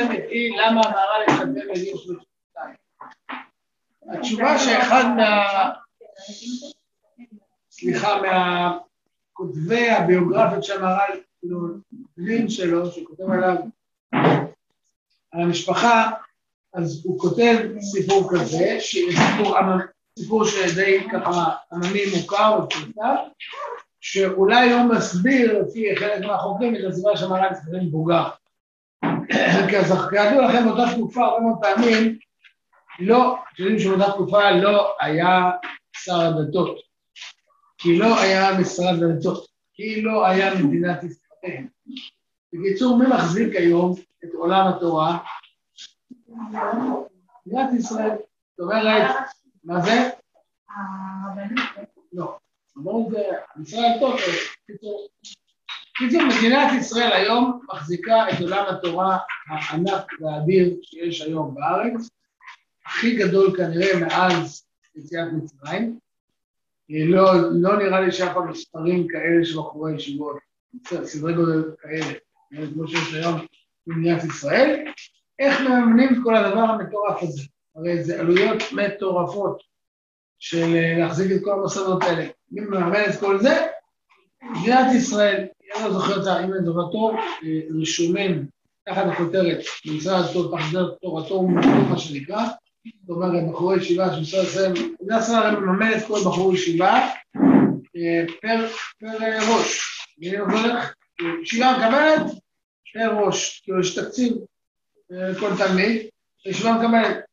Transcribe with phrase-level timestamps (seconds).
[0.00, 2.74] הנוספת היא למה המהר"ל התחתן בגיל 32.
[4.10, 5.70] התשובה שאחד מה...
[7.70, 11.20] סליחה, מהכותבי הביוגרפיות של המהר"ל,
[12.16, 13.56] לין שלו, שכותב עליו,
[15.32, 16.10] על המשפחה,
[16.74, 19.56] אז הוא כותב סיפור כזה, סיפור,
[20.18, 23.16] סיפור שדי ככה עממי מוכר ופרטה,
[24.00, 28.28] שאולי הוא מסביר לפי חלק מהחוקרים את הסיבה שהמהר"ל צריך מבוגר.
[30.10, 32.18] כידוע לכם באותה תקופה הרבה מאוד פעמים
[33.00, 35.50] לא, אתם יודעים שבאותה תקופה לא היה
[35.96, 36.78] שר הדתות,
[37.78, 41.64] כי לא היה משרד הדתות, כי לא היה מדינת ישראל.
[42.52, 43.94] בקיצור, מי מחזיק היום
[44.24, 45.18] את עולם התורה?
[47.46, 48.16] מדינת ישראל.
[48.56, 49.10] זאת אומרת,
[49.64, 50.10] מה זה?
[52.12, 52.36] לא.
[52.78, 53.22] אמרו זה
[53.56, 54.20] משרד הדתות,
[54.68, 55.08] בקיצור.
[56.00, 62.08] בקיצור, מדינת ישראל היום מחזיקה את עולם התורה הענק והאדיר שיש היום בארץ,
[62.86, 64.64] הכי גדול כנראה מאז
[64.96, 65.98] יציאת מצרים.
[66.88, 70.36] לא, לא נראה לי שהיה פעם מספרים כאלה של בחורי ישיבות,
[71.04, 72.18] סדרי גודל כאלה,
[72.74, 73.40] כמו שיש היום
[73.86, 74.84] במדינת ישראל.
[75.38, 77.42] איך מממנים את כל הדבר המטורף הזה?
[77.76, 79.62] הרי זה עלויות מטורפות
[80.38, 80.66] של
[80.98, 82.26] להחזיק את כל המוסדות האלה.
[82.50, 83.66] מי מממן את כל זה?
[84.42, 85.46] מדינת ישראל.
[85.76, 87.16] אני לא זוכר את זה, אם אני זוכר טוב,
[87.78, 88.46] רישומים
[88.86, 89.58] תחת הכותרת
[90.56, 92.44] תחת תורתו ומונחות מה שנקרא,
[93.00, 95.56] זאת אומרת בחורי ישיבה של משרד ישראל, מדינת ישראל הרי
[95.96, 97.08] את כל בחור ישיבה
[98.42, 98.66] פר,
[99.00, 99.18] פר
[99.52, 99.80] ראש,
[100.18, 100.94] מי הולך?
[101.42, 102.40] ישיבה מקבלת
[102.92, 104.32] פר ראש, כאילו יש תקציב
[105.10, 106.06] לכל תלמיד,
[106.46, 107.24] ישיבה מקבלת.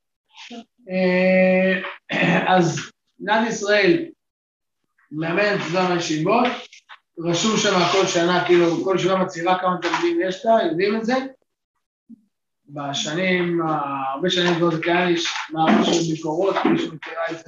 [2.56, 4.06] אז מדינת ישראל
[5.12, 6.48] מאמנת את הישיבות,
[7.20, 11.14] רשום שם כל שנה, כאילו, כל ישיבה מצהירה כמה תלמידים יש לה, יודעים את זה.
[12.70, 13.62] בשנים,
[14.14, 17.44] הרבה שנים כבר זה קיים, יש מערכת של ביקורות, מי שמכירה את זה,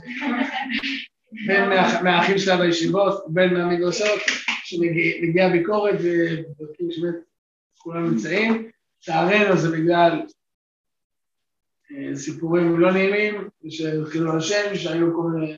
[1.47, 1.69] בין
[2.03, 4.19] מהאחים שלה בישיבות, בין מהמדרשות,
[4.63, 7.15] שמגיעה ביקורת ובודקים שבאמת
[7.77, 8.69] כולם נמצאים.
[9.01, 10.21] לצערנו זה בגלל
[12.15, 15.57] סיפורים לא נעימים, ושחילול השם, שהיו כל מיני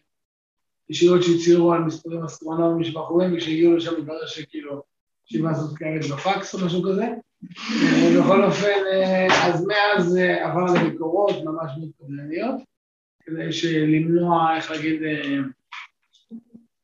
[0.92, 4.84] ישיבות שהצהירו על מספרים אסטרונומיים של בחורים, וכשהגיעו לשם מתברר שכאילו
[5.28, 7.08] ישיבה הזאת קיימת בפקס או משהו כזה.
[8.20, 8.80] בכל אופן,
[9.44, 12.62] אז מאז עבר לביקורות ממש מאוד
[13.24, 13.50] כדי
[13.88, 15.02] למנוע, איך להגיד,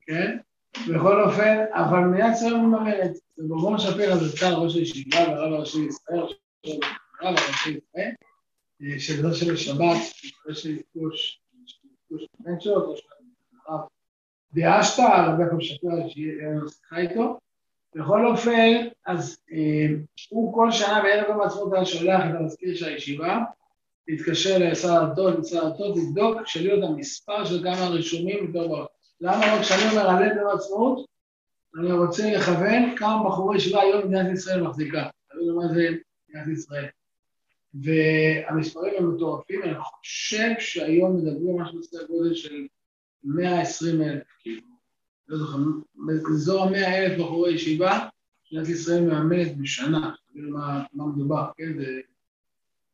[0.01, 0.37] כן?
[0.93, 3.11] בכל אופן, אבל מדינת ישראל מממנת.
[3.37, 6.19] ובורבון שפירא זה שר ראש הישיבה והרב הראשי לישראל,
[7.21, 8.11] הרב הראשי לישראל,
[8.99, 9.97] של של שבת,
[10.47, 11.41] ראש היפוש,
[11.83, 13.06] היפוש בנצ'ות, או של הרב
[14.67, 17.39] דאשתא, הרב יעקב שפירא, שיהיה לנו שיחה איתו.
[17.95, 19.87] בכל אופן, אז אה,
[20.29, 23.39] הוא כל שנה בערב יום העצמאות היה שולח את המזכיר של הישיבה,
[24.07, 28.85] להתקשר לשר הדתות, לשר הדתות, לבדוק, שאלו את המספר של כמה רישומים בעולם.
[29.21, 31.05] למה רק כשאני אומר על יום העצמאות,
[31.79, 35.09] אני רוצה לכוון כמה בחורי ישיבה היום מדינת ישראל מחזיקה.
[35.29, 35.89] תראו מה זה
[36.29, 36.85] מדינת ישראל.
[37.73, 42.67] והמספרים הם מטורפים, אני חושב שהיום מדברים משהו בסדר גודל של
[43.23, 44.61] 120 אלף, כאילו.
[45.27, 45.57] לא זוכר,
[45.95, 47.99] באזור המאה אלף בחורי ישיבה,
[48.51, 51.73] מדינת ישראל מאמנת בשנה, מה, מה מדובר, כן?
[51.77, 51.99] זה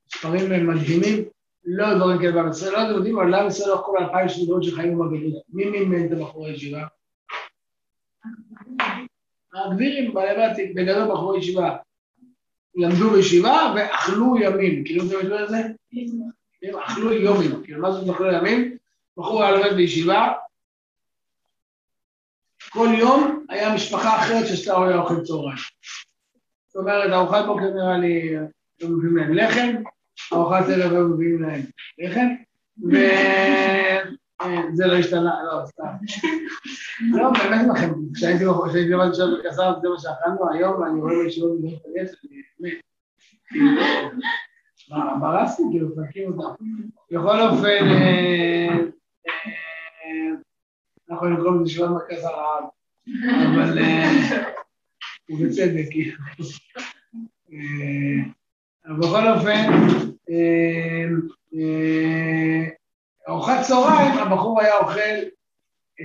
[0.07, 1.23] מספרים מדהימים,
[1.65, 4.63] לא דברים כאלה בעם ישראל, לא אתם יודעים, אבל לעם ישראל לא כל אלפיים שנות
[4.63, 6.87] שחיים בגלות, מי מימן את הבחורי ישיבה?
[9.53, 11.77] הגבירים, בעלי בתים, בגדול בחורי ישיבה,
[12.75, 15.61] למדו בישיבה ואכלו ימים, כאילו אתם יודעים את זה?
[16.79, 18.77] אכלו יומים, כאילו מה זאת אכלו ימים?
[19.17, 20.33] בחור היה לומד בישיבה,
[22.69, 25.57] כל יום היה משפחה אחרת שעשתה אוהל אוכל צהריים.
[26.67, 28.35] זאת אומרת, ארוחת בוקר נראה לי,
[28.81, 29.75] לא מביאים להם לחם,
[30.33, 31.61] ארוחת ערב לא מביאים להם
[31.97, 32.27] לחם,
[32.83, 32.93] וזה
[34.87, 35.83] לא השתנה, לא, סתם.
[37.11, 41.81] לא, באמת לכם, כשהייתי לבד שם בקסר, זה מה שאכלנו היום, ואני רואה בישיבות מדינות
[41.85, 42.73] הגס, אני באמת,
[45.19, 46.63] ברסתי, כאילו, מפרקים אותם.
[47.11, 47.87] בכל אופן,
[51.09, 52.63] אנחנו נקרוא לזה ישיבת מרכז הרעב,
[53.55, 53.77] אבל
[55.29, 56.17] ובצדק, כאילו.
[58.99, 59.71] בכל אופן,
[63.29, 64.99] ארוחת צהריים, הבחור היה אוכל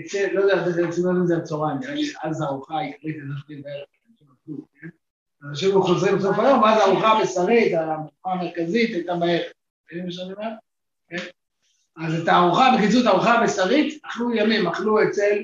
[0.00, 3.86] אצל, לא יודע, זה צמאון לזה הצהריים, נראה לי אז הארוחה העיקרית הזאת בערב,
[5.44, 9.52] אנשים חוזרים בסוף היום, ואז הארוחה הבשרית, הארוחה המרכזית הייתה בערב.
[9.86, 10.48] מבינים מה שאני אומר?
[11.08, 11.16] כן?
[12.06, 15.38] אז את הארוחה, בקיצור, את הארוחה הבשרית, אכלו ימים, אכלו אצל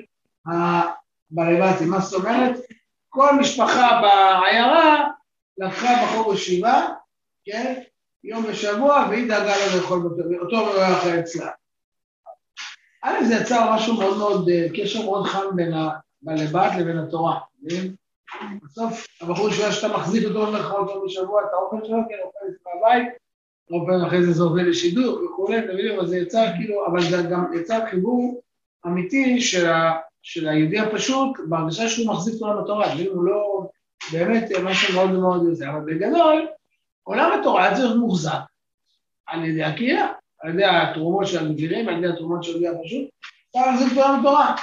[0.46, 1.90] הבלבטים.
[1.90, 2.60] מה זאת אומרת?
[3.08, 5.08] כל משפחה בעיירה
[5.58, 6.88] לקחה בחור ישיבה,
[7.44, 7.82] כן?
[8.24, 10.10] יום בשבוע, והיא דאגה לו לאכול
[10.42, 11.50] אותו ולא יאכל אצלה.
[13.02, 15.56] א', זה יצר משהו מאוד מאוד, אה, קשר מאוד חם
[16.22, 17.40] בין הבעל לבין התורה.
[18.62, 22.74] בסוף הבחור שואל שאתה מחזיק אותו במרכאות יום בשבוע, את האוכל שלו, כן, אוכל אצלך
[22.76, 23.23] בבית,
[23.70, 27.22] אוכל אחרי זה זה עובד לשידור וכולי, אתה מבין, אבל זה יצר כאילו, אבל זה
[27.30, 28.42] גם יצר חיבור
[28.86, 33.66] אמיתי של, ה, של היהודי הפשוט, בהרגשה שהוא מחזיק אותו בתורה, הוא לא,
[34.12, 36.46] באמת משהו מאוד מאוד זה, אבל בגדול,
[37.02, 38.40] עולם התורה היה צריך מוחזק
[39.26, 43.08] על ידי הקהילה, על ידי התרומות של הגבירים, על ידי התרומות של היהודי הפשוט,
[43.50, 44.56] אפשר להחזיק את עולם התורה,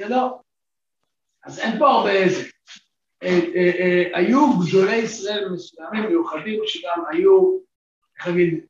[0.00, 0.30] גדול.
[1.44, 2.42] אז אין פה הרבה איזה.
[3.22, 7.58] אה, אה, אה, היו גדולי ישראל מסוימים מיוחדים שגם היו,
[8.18, 8.64] איך להגיד,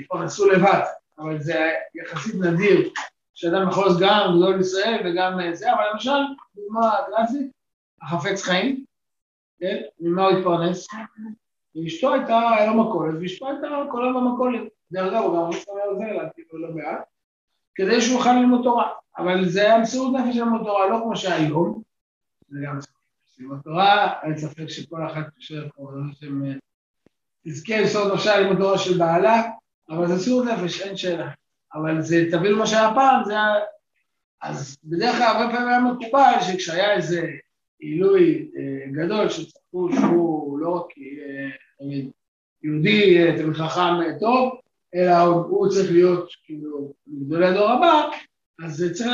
[0.00, 0.82] התפרנסו לבד,
[1.18, 2.90] אבל זה יחסית נדיר
[3.34, 6.18] שאדם יכול להיות גם גדול ישראל וגם זה, אבל למשל,
[6.54, 7.50] דוגמה קלאסית,
[8.02, 8.84] החפץ חיים,
[9.60, 9.76] כן?
[10.00, 10.88] ממה הוא התפרנס?
[11.74, 14.62] ואשתו הייתה, היה לו מכולת, ואשתו הייתה כל היום במכולת.
[14.92, 16.04] דרך אגב, הוא גם מסתכל על זה,
[16.34, 17.04] כאילו לא מעט,
[17.74, 18.92] כדי שהוא יוכל ללמוד תורה.
[19.18, 21.82] אבל זה היה מסירות נפש ללמוד תורה, לא כמו שהיום,
[22.48, 22.78] זה גם
[23.26, 25.90] מסירות תורה, אין ספק שכל אחת חושבת פה,
[27.44, 29.42] תזכה לסוד נפשה ללמוד תורה של בעלה,
[29.90, 31.28] אבל זה מסירות נפש, אין שאלה.
[31.74, 33.54] אבל זה, תבינו מה שהיה פעם, זה היה...
[34.42, 37.26] אז בדרך כלל הרבה פעמים היה מקובל שכשהיה איזה
[37.78, 41.88] עילוי אה, גדול שצפו שהוא לא רק אה,
[42.62, 44.60] יהודי אה, תלמיד חכם טוב,
[44.94, 48.08] אלא הוא צריך להיות כאילו גדולי הדור הבא,
[48.64, 49.10] אז צריך,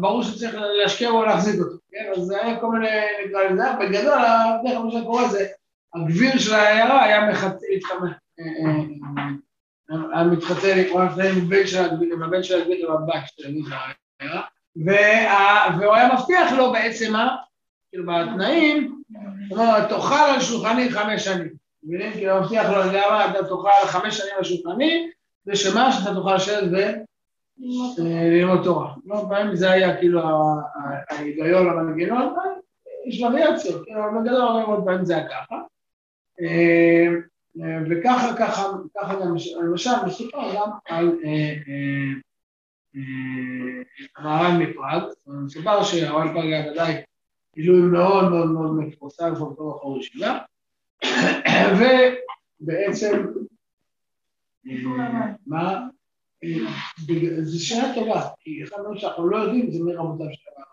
[0.00, 2.12] ברור שצריך להשקיע בו ולהחזיק אותו, כן?
[2.16, 2.88] אז זה היה כל מיני,
[3.26, 4.18] נקרא לזה, בגדול,
[4.62, 5.46] בדרך כלל מה שקורה זה,
[5.94, 7.56] הגביר של העיירה היה מתחתן,
[10.12, 10.78] היה מתחתן
[12.12, 13.54] עם הבן של הגביר ובבת של
[14.20, 14.42] העיירה,
[15.80, 17.36] והוא היה מבטיח לו בעצם מה?
[17.90, 19.02] כאילו בתנאים,
[19.48, 21.48] הוא אומר, תאכל על שולחני חמש שנים.
[21.82, 22.12] מבינים?
[22.12, 25.10] כאילו הוא מבטיח לו, יודע מה, אתה תאכל חמש שנים על שולחני,
[25.46, 26.94] ושמה שאתה תוכל לשבת
[27.98, 28.92] וללמוד תורה.
[29.06, 30.20] לא פעמים זה היה כאילו
[31.10, 32.34] ההיגיון המנגנון,
[33.06, 35.56] יש וריאציות, כאילו בגדול הרבה מאוד פעמים זה היה ככה.
[37.90, 38.62] וככה, ככה,
[38.96, 41.18] ככה גם, למשל, מסופר גם על
[44.16, 46.94] המהר"ן מפראג, מסופר שהר"ן פראג היה ודאי
[47.54, 50.38] גילוי מאוד מאוד מאוד מפורסם כבר בתור בחור ישיבה,
[52.60, 53.26] ובעצם,
[55.46, 55.80] מה?
[57.42, 60.68] זו שאלה טובה, כי אחד הדברים שאנחנו לא יודעים זה מי רבותיו של המערב.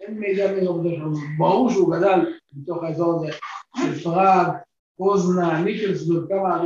[0.00, 1.18] אין מידע מי רבותיו המערב.
[1.38, 3.38] ברור שהוא גדל בתוך האזור הזה
[4.02, 4.46] פראג,
[4.96, 6.64] פוזנה, ניקלסבורג, כמה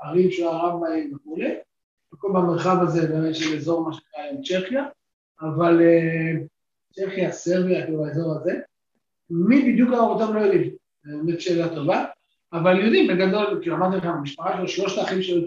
[0.00, 1.54] ערים של הרב בהם וכולי,
[2.14, 4.84] וכל במרחב הזה באמת של אזור מה שנקרא היום צ'כיה,
[5.40, 5.80] אבל
[6.92, 8.60] צ'כיה, סרביה, כאילו האזור הזה,
[9.30, 10.70] מי בדיוק הרב אותם לא יודעים,
[11.04, 12.04] באמת שאלה טובה,
[12.52, 15.42] אבל יודעים בגדול, כאילו אמרתי לכם, המשפחה שלו, שלושת האחים שלו,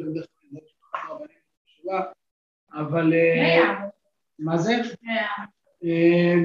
[2.74, 3.14] אבל...
[4.40, 4.76] מה זה?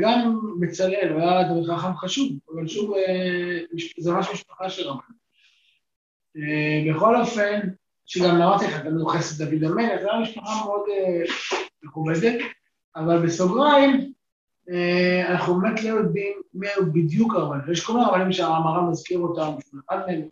[0.01, 2.95] גם בצלאל, הוא היה תלמיד חכם חשוב, אבל שוב,
[3.99, 5.19] זה ממש משפחה של רבנים.
[6.95, 7.61] בכל אופן,
[8.07, 10.83] שגם אמרתי לך, גם מיוחסת דוד המלך, זו הייתה משפחה מאוד
[11.83, 12.41] מכובדת,
[12.97, 14.13] אבל בסוגריים,
[15.29, 19.51] אנחנו באמת לא יודעים מי היו בדיוק הרבנים, ויש כל מיני רבנים שהמר"ם מזכיר אותם,
[19.89, 20.29] אחד מהם,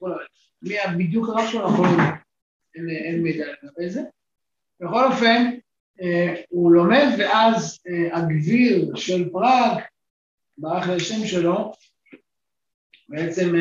[0.62, 2.10] מי בדיוק הרב שלו, אנחנו לא יודעים,
[2.88, 4.02] אין מידע לגבי זה.
[4.80, 5.50] בכל אופן,
[6.48, 7.78] הוא לומד ואז
[8.12, 9.82] הגביר של פראג,
[10.58, 11.72] ברח לשם שלו,
[13.08, 13.54] בעצם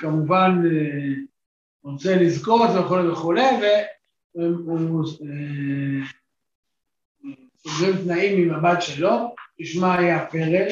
[0.00, 0.62] כמובן
[1.84, 3.42] רוצה לזכור את זה וכולי וכולי,
[4.34, 5.06] והוא
[7.56, 10.68] סוגרים תנאים עם הבת שלו, ששמה היה פרל.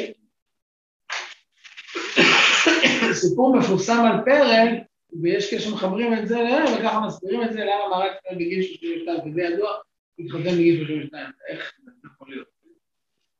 [3.22, 4.78] סיפור מפורסם על פרל,
[5.22, 9.42] ויש קשר מחברים את זה להם, וככה מסבירים את זה, למה פרל בגיל 32, וזה
[9.42, 9.70] ידוע,
[10.18, 12.54] התחתן בגיל 32, איך זה יכול להיות.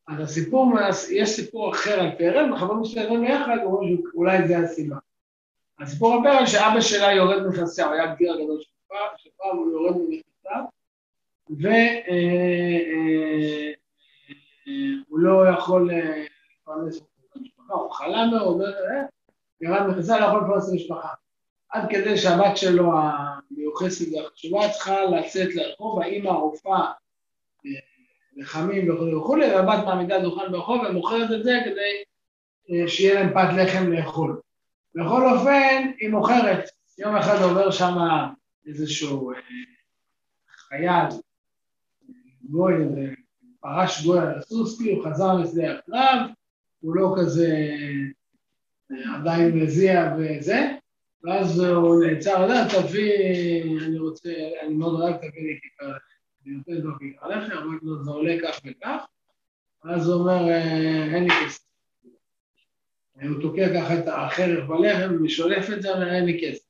[0.09, 0.73] אז הסיפור,
[1.12, 4.97] יש סיפור אחר על פרל, וחברים מסתכלים יחד, אומרים שאולי זה הסיבה.
[5.81, 8.61] הסיפור על פרל שאבא שלה יורד מכסיה, הוא היה גדיר הגדול
[9.16, 10.61] של פעם, הוא יורד מכסיה,
[15.09, 18.61] והוא לא יכול לפרנס את המשפחה, הוא חלה מאוד,
[19.61, 21.09] ירד מכסה, לא יכול לפרנס את המשפחה.
[21.75, 26.93] עד כדי שהבת שלו המיוחסת והחשובה צריכה לצאת לרחוב, האמא הרופאה
[28.37, 33.93] לחמים וכו' וכו', והבת מעמידה דוכן ברחוב ומוכרת את זה כדי שיהיה להם פת לחם
[33.93, 34.40] לאכול.
[34.95, 36.69] בכל אופן, היא מוכרת.
[36.99, 37.95] יום אחד עובר שם
[38.66, 39.33] איזשהו
[40.49, 41.07] חייל,
[42.43, 42.75] גוי,
[43.61, 46.21] פרש גוי על הסוסקי, הוא חזר משדה הקרב,
[46.81, 47.49] הוא לא כזה
[49.14, 50.76] עדיין מזיע וזה,
[51.25, 53.12] ואז הוא נעצר, אתה תביא,
[53.87, 55.99] אני רוצה, אני מאוד אוהב, תביא לי כיכר לחם.
[56.47, 59.04] אני נותן לו כיכר לחם, אמרתי לו, זה עולה כך וכך,
[59.85, 61.64] ואז הוא אומר, אה, אין לי כסף.
[63.23, 66.64] הוא תוקע ככה את החרב בלחם ושולף את זה, אומר, אין לי כסף.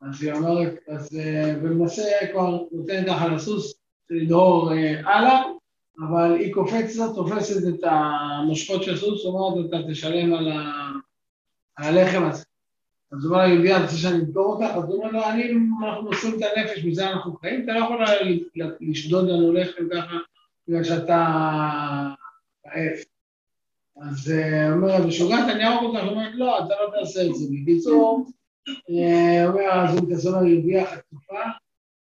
[0.00, 2.02] אז היא אומרת, אז, אה, ומנסה
[2.32, 3.74] כבר, נותן ככה לסוס
[4.10, 5.42] לדהור אה, הלאה,
[5.98, 10.34] אבל היא קופצת, תופסת את המושכות של הסוס, אומרת, אתה תשלם.
[10.34, 12.44] על הלחם הזה.
[13.12, 14.76] אז הוא אומר לה, יהודיה, אתה רוצה שאני אמכור אותך?
[14.76, 15.52] אז הוא אומר לו, אני,
[15.86, 18.04] אנחנו מוסרים את הנפש, מזה אנחנו חיים, אתה לא יכול
[18.80, 20.16] לשדוד לנו לחם ככה,
[20.68, 21.26] בגלל שאתה
[22.64, 23.04] עייף.
[24.02, 27.46] אז הוא אומר, משוגעת, אני אהרוג אותך, הוא אומר, לא, אתה לא תעשה את זה.
[27.52, 28.26] בקיצור,
[28.68, 31.40] אה, הוא אומר, אז הוא מתעסק על יהודיה חטופה,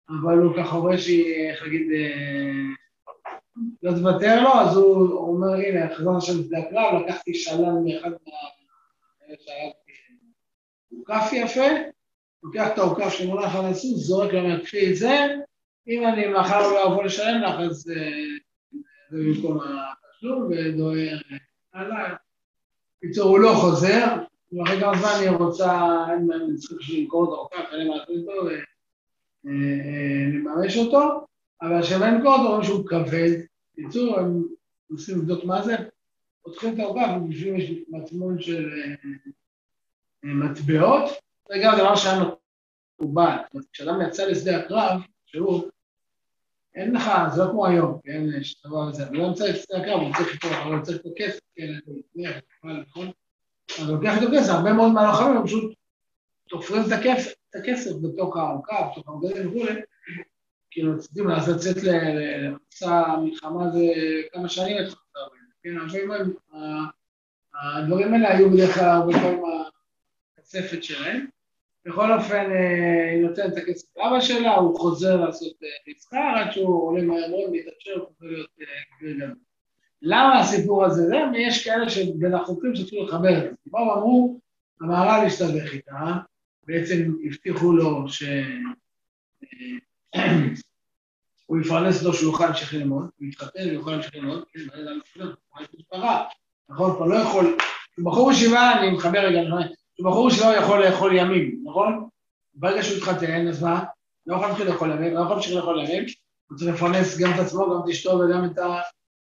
[0.10, 2.52] אבל הוא ככה רואה שהיא, איך להגיד, אה,
[3.84, 8.34] לא תוותר לו, אז הוא אומר, הנה, חזרנו שם בשדה הקרב, לקחתי שלם מאחד מה...
[11.08, 11.68] שהיה עוקף יפה,
[12.44, 15.36] לוקח את העוקף שמונח על הסוס, זורק לו, קחי את זה,
[15.88, 18.12] אם אני מחר לא אבוא לשלם לך, אז אה,
[19.10, 21.18] זה במקום התשלום, ודוהר
[21.74, 22.14] הלאה.
[22.98, 24.06] בקיצור, הוא לא חוזר,
[24.54, 28.32] ואחרי כמה זמן היא רוצה, אני צריך למכור את העוקף, אין לי מה לעשות איתו,
[29.44, 31.25] ולממש אותו,
[31.62, 33.32] אבל כשאני למכור אותו, רואים שהוא כבד.
[33.78, 34.44] בקיצור, הם
[34.90, 35.75] מנסים לבדוק מה זה,
[36.42, 38.70] פותחים את העוקף, ובשביל יש מצמון של
[40.25, 41.10] מטבעות,
[41.50, 42.24] זה גם דבר שהיה
[43.00, 43.36] מקובל.
[43.74, 45.63] כשאדם יצא לשדה הקרב, שהוא,
[46.75, 50.01] אין לך, זה לא כמו היום, כן, יש דבר הזה, אבל לא יצא לשדה הקרב,
[50.01, 51.72] הוא צריך איתו, הוא צריך את הכסף, כן,
[52.89, 53.12] נכון?
[53.79, 55.74] אז הוא לוקח את הכסף, הרבה מאוד מהלוחמים הם פשוט
[56.50, 56.91] תופרים את
[57.55, 59.82] הכסף בתוך העוקה, בתוך המגדלים וכולי,
[60.72, 63.79] כאילו, צריכים לצאת למסע המלחמה זה
[64.34, 64.77] כמה שנים
[65.63, 65.77] כן,
[67.53, 69.44] הדברים האלה היו בדרך כלל הרבה פעמים
[70.46, 71.25] הכספת שלהם.
[71.86, 75.54] בכל אופן, אה, היא נותנת את הכסף לאבא שלה, הוא חוזר לעשות
[75.88, 78.66] מסחר אה, עד שהוא עולה מהר מאוד, מתאפשר, הוא חוזר להיות אה,
[78.98, 79.36] גביר גדול.
[80.02, 81.18] למה הסיפור הזה זה?
[81.34, 83.50] ויש כאלה שבין החוקרים שצריכים לחבר את זה.
[83.66, 84.40] באו ואמרו,
[84.82, 86.14] המהר"ל השתבח איתה,
[86.64, 88.38] בעצם הבטיחו לו שהוא
[91.62, 94.60] יפרנס לו שהוא יוכל להמשיך ללמוד, הוא יתחתן ויוכל להמשיך ללמוד, כן,
[95.54, 96.24] מה זה משפחה,
[96.70, 97.58] נכון, כבר לא יכול,
[98.04, 99.40] בחור ישיבה, אני מחבר רגע,
[100.00, 102.08] בחור שלא יכול לאכול ימים, נכון?
[102.54, 103.84] ברגע שהוא התחתן, אז מה?
[104.28, 106.04] לא יכול להמשיך לאכול ימים, לא יכול להמשיך לאכול ימים,
[106.50, 108.60] הוא צריך לפרנס גם את עצמו, גם את אשתו וגם את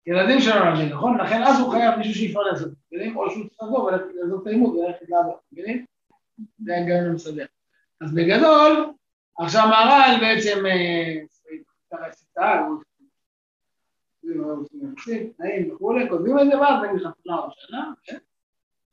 [0.06, 1.18] הילדים שלו להבין, נכון?
[1.18, 3.18] לכן אז הוא חייב מישהו שיפרנס אותו, מבינים?
[3.18, 5.86] או שהוא צריך לבוא ולעזוב את הלימוד וללכת לעבוד, מבינים?
[6.60, 7.46] זה ההיגיון המסדר.
[8.02, 8.94] אז בגדול,
[9.40, 10.64] עכשיו מהר"ל בעצם,
[15.38, 18.18] תנאים וכולי, כותבים את זה ואז נגיד חתונה עוד שנה, כן?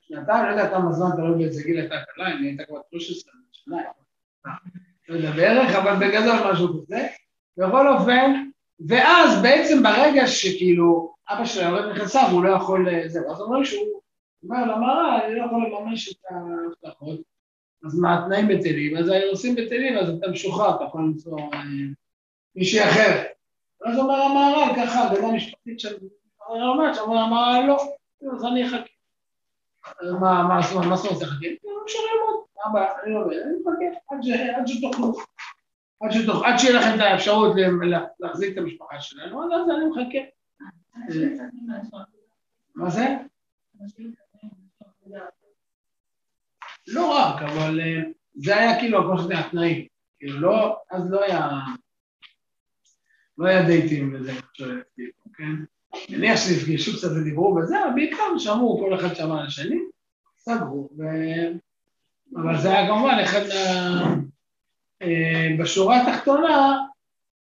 [0.08, 3.76] שנתיים, לא יודע כמה זמן תלוי באיזה גיל הייתה קלה, היא הייתה כבר 13 שנה,
[5.08, 7.06] לא יודע בערך, אבל בגדול משהו כזה.
[7.56, 8.48] בכל אופן,
[8.88, 13.64] ואז בעצם ברגע שכאילו אבא שלה יורד נכנסה והוא לא יכול, זה, ואז הוא אומר
[13.64, 14.00] שהוא
[14.42, 17.20] אומר למראה, אני לא יכול לממש את ההבטחות,
[17.86, 18.96] אז מה התנאים בטלים?
[18.96, 21.62] אז האירוסים בטלים, אז אתה משוחרר, אתה יכול למצוא אה,
[22.56, 23.26] מישהי אחרת.
[23.80, 25.96] ואז אומר המהר"ל ככה, הגדה המשפטית של
[26.48, 27.76] הרמ"ט, שאומר המהר"ל לא,
[28.32, 28.93] אז אני אחכה.
[30.20, 31.46] מה, מה, מה אומרת לחכה?
[31.84, 33.02] אפשר ללמוד, מה הבעיה?
[33.02, 33.98] אני לומד, אני מחכה
[34.56, 35.12] עד שתאכלו.
[36.44, 37.56] עד שיהיה לכם את האפשרות
[38.20, 40.18] להחזיק את המשפחה שלנו, אז אני מחכה.
[42.74, 43.06] מה זה?
[46.86, 48.02] לא רק, אבל אה,
[48.34, 49.86] זה היה כאילו, כמו שזה התנאים.
[50.18, 51.50] כאילו לא, אז לא היה,
[53.38, 54.32] לא היה דייטים וזה,
[55.34, 55.64] כן?
[56.08, 59.78] נניח שנפגשו קצת ודיברו וזה, אבל בעיקר שמעו, כל אחד שמע על השני,
[60.38, 61.02] סגרו, ו...
[62.36, 64.14] אבל זה היה כמובן אחד מה...
[65.02, 66.78] אה, בשורה התחתונה,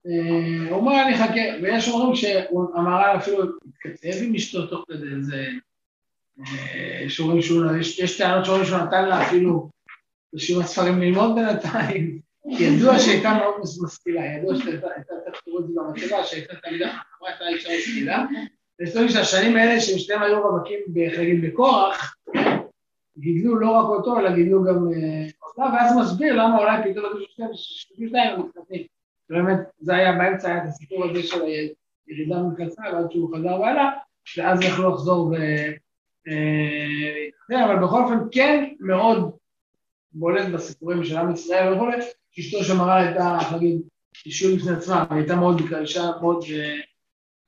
[0.06, 5.47] אה, הוא אומר אני אחכה, ויש אומרים שהמהר"ל אפילו התכתב עם אשתו תוך כדי איזה...
[6.40, 7.02] אה,
[7.99, 9.71] יש טענות שאומרים שהוא נתן לה אפילו
[10.35, 14.87] רשימת ספרים ללמוד בינתיים, ידוע שהייתה מאוד משכילה, ידוע שהייתה,
[15.45, 18.25] זה במצגה, שהייתה תלמידה חכמה, הייתה אישה משכילה,
[18.83, 20.79] דברים שהשנים האלה שהם שניהם היו רווקים,
[21.17, 22.17] חגים בכוח,
[23.19, 24.77] גידלו לא רק אותו, אלא גידלו גם
[25.43, 28.83] אותה, ואז מסביר למה אולי פתאום היו שניים מתחתנים.
[29.31, 31.43] באמת, זה היה באמצע, היה את הסיפור הזה של
[32.07, 33.91] הירידה מקצה, ועד שהוא חזר והלאה,
[34.37, 35.27] ואז יכלו לחזור
[36.27, 39.33] ולהתחתן, אבל בכל אופן כן מאוד
[40.13, 41.97] בולט בסיפורים של עם ישראל וכולי,
[42.39, 43.81] אשתו של מראה הייתה, איך להגיד,
[44.27, 46.45] אישיות בפני עצמה, הייתה מאוד, אישה מאוד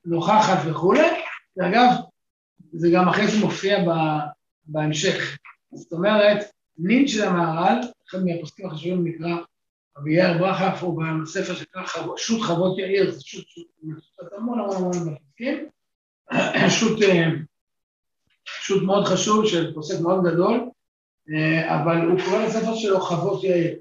[0.05, 1.07] נוכחת וכולי,
[1.57, 1.89] ואגב,
[2.73, 3.77] זה גם אחרי זה מופיע
[4.65, 5.37] בהמשך.
[5.73, 6.37] זאת אומרת,
[6.77, 9.35] נין של המהר"ל, אחד מהפוסקים החשובים נקרא
[9.97, 11.83] רבי יאיר ברכה, הוא בספר שנקרא
[12.17, 15.69] שו"ת חוות יאיר, זה שו"ת, שו"ת המון המון המון בפוסקים,
[16.69, 16.99] שו"ת
[18.45, 20.69] שו"ת מאוד חשוב של פוסק מאוד גדול,
[21.29, 23.75] אה, אבל הוא קורא לספר שלו חוות יאיר.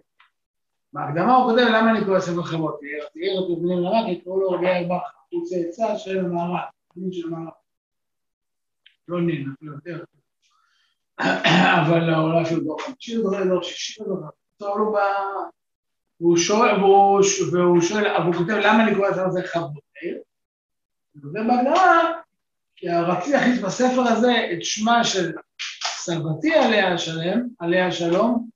[0.94, 4.66] בהקדמה הוא כותב למה אני קורא חוות יאיר, תאיר את בני לרק, יקראו לו רבי
[4.88, 6.60] ברכה, הוא צאצא של המערב,
[6.96, 7.52] נין של המערב.
[9.08, 10.04] לא נין, אפילו יותר.
[11.82, 14.02] אבל אולי אפילו דור חמישי, דור שישי,
[14.60, 14.96] דור.
[16.20, 17.22] והוא שואל, והוא
[17.80, 20.18] שואל, והוא כותב למה אני קורא לספר הזה חוות יאיר,
[21.14, 22.12] ובהגדרה
[22.76, 25.32] כי רציתי להכניס בספר הזה את שמה של
[25.84, 28.53] סבתי עליה השלם, עליה השלום,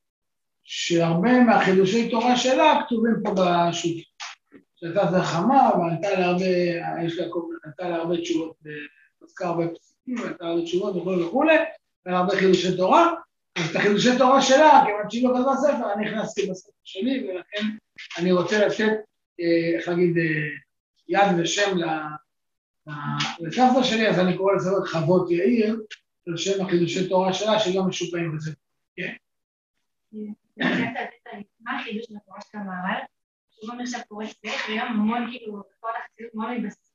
[0.70, 4.04] שהרבה מהחידושי תורה שלה כתובים פה בשו"ת.
[4.76, 6.44] שהייתה זכמה וענתה להרבה,
[7.04, 7.26] יש לה,
[7.64, 8.56] ענתה להרבה תשובות,
[9.24, 11.56] עסקה הרבה פסקים, וענתה להרבה תשובות וכולי וכולי,
[12.06, 13.14] והרבה חידושי תורה.
[13.56, 17.66] אז את החידושי תורה שלה, כיוון שהיא לא כתבה ספר, אני הכנסתי בספר שלי, ולכן
[18.18, 18.96] אני רוצה לתת,
[19.40, 20.24] אה, איך להגיד, אה,
[21.08, 21.76] יד ושם
[23.40, 25.80] לסבתא שלי, אז אני קורא לזה חוות יאיר,
[26.28, 28.52] על שם החידושי תורה שלה, שגם משופעים בזה.
[28.96, 29.12] כן.
[31.60, 33.00] מה החידוש בתורה של המהר"ל?
[33.50, 36.88] שהוא אומר עכשיו קורא ספר, וגם המון כאילו, כל החסידות מאוד מתבססת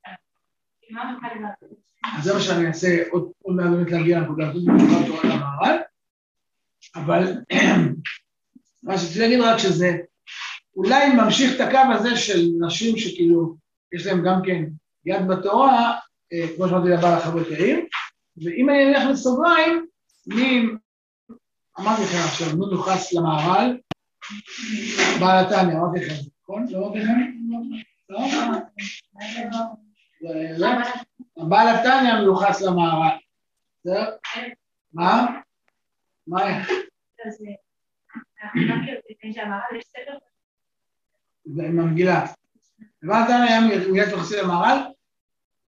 [2.04, 5.78] אז זה מה שאני אעשה עוד מעט באמת להגיע לנקודה הזאת בתורת תורת המהר"ל,
[6.96, 7.34] אבל
[8.84, 9.98] מה שרציתי להגיד רק שזה
[10.76, 13.56] אולי ממשיך את הקו הזה של נשים שכאילו
[13.94, 14.64] יש להם גם כן
[15.06, 15.98] יד בתורה,
[16.34, 17.80] אה, כמו שאמרתי לבעל החברות יאיר,
[18.38, 19.86] ואם אני אלך לסוגריים,
[20.28, 20.66] מי,
[21.80, 23.78] אמרתי לכם עכשיו, מי מיוחס למהר"ל?
[25.20, 26.66] בעל התניא, אמרתי לכם, נכון?
[26.70, 27.16] לא אמרתי לכם?
[30.58, 30.70] לא?
[31.50, 33.18] בעל התניא מיוחס למהר"ל.
[34.94, 35.28] מה?
[36.28, 36.40] מה?
[41.46, 42.26] זה עם המגילה.
[43.04, 44.78] בעל התניא היה מיוחס למהר"ל,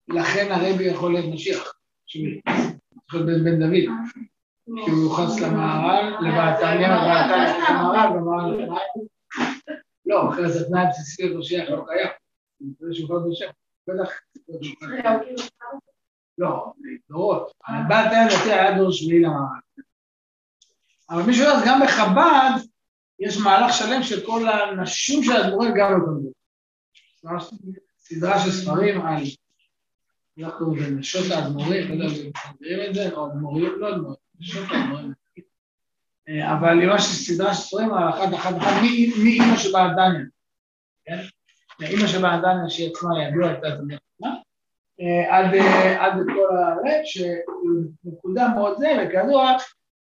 [0.07, 1.73] לכן הרבי יכול להיות משיח,
[3.07, 4.09] יכול להיות בן דוד,
[4.86, 8.67] כי הוא יוחס למהר"ל, לבעתניא, לבעתניא, למהר"ל, ומהר"ל
[10.05, 12.08] לא, אחרי זה תנאי בסיסי למשיח לא קיים,
[12.79, 13.55] זה שהוא יכול להיות
[13.88, 14.12] בטח,
[16.38, 16.73] לא,
[17.10, 17.51] דורות,
[17.89, 19.60] בעתניא יותר היה דור שביעי למהר"ל.
[21.10, 22.51] אבל מישהו יודע, גם בחב"ד
[23.19, 25.91] יש מהלך שלם של כל הנשים של הדמורים גם
[27.23, 27.39] לא.
[27.97, 29.23] סדרה של ספרים על
[30.39, 34.15] אנחנו בנשות האדמו"רים, לא יודע אם אתם מכירים את זה, או אדמו"ריות, לא אדמו"רים, נשות
[34.15, 34.15] האדמו"רים.
[34.15, 34.28] אה,
[36.43, 38.82] אבל ממש סדרה של ספרים אחת אחת אחת,
[39.23, 40.25] מאימא שבאה דניה,
[41.06, 41.19] כן?
[41.82, 44.41] אימא שבאה דניה שהיא עצמה ידוע הייתה את המלחמה,
[45.02, 45.38] אה,
[46.06, 49.58] עד כל הרב, שנקודה מאוד זה, וכידוע,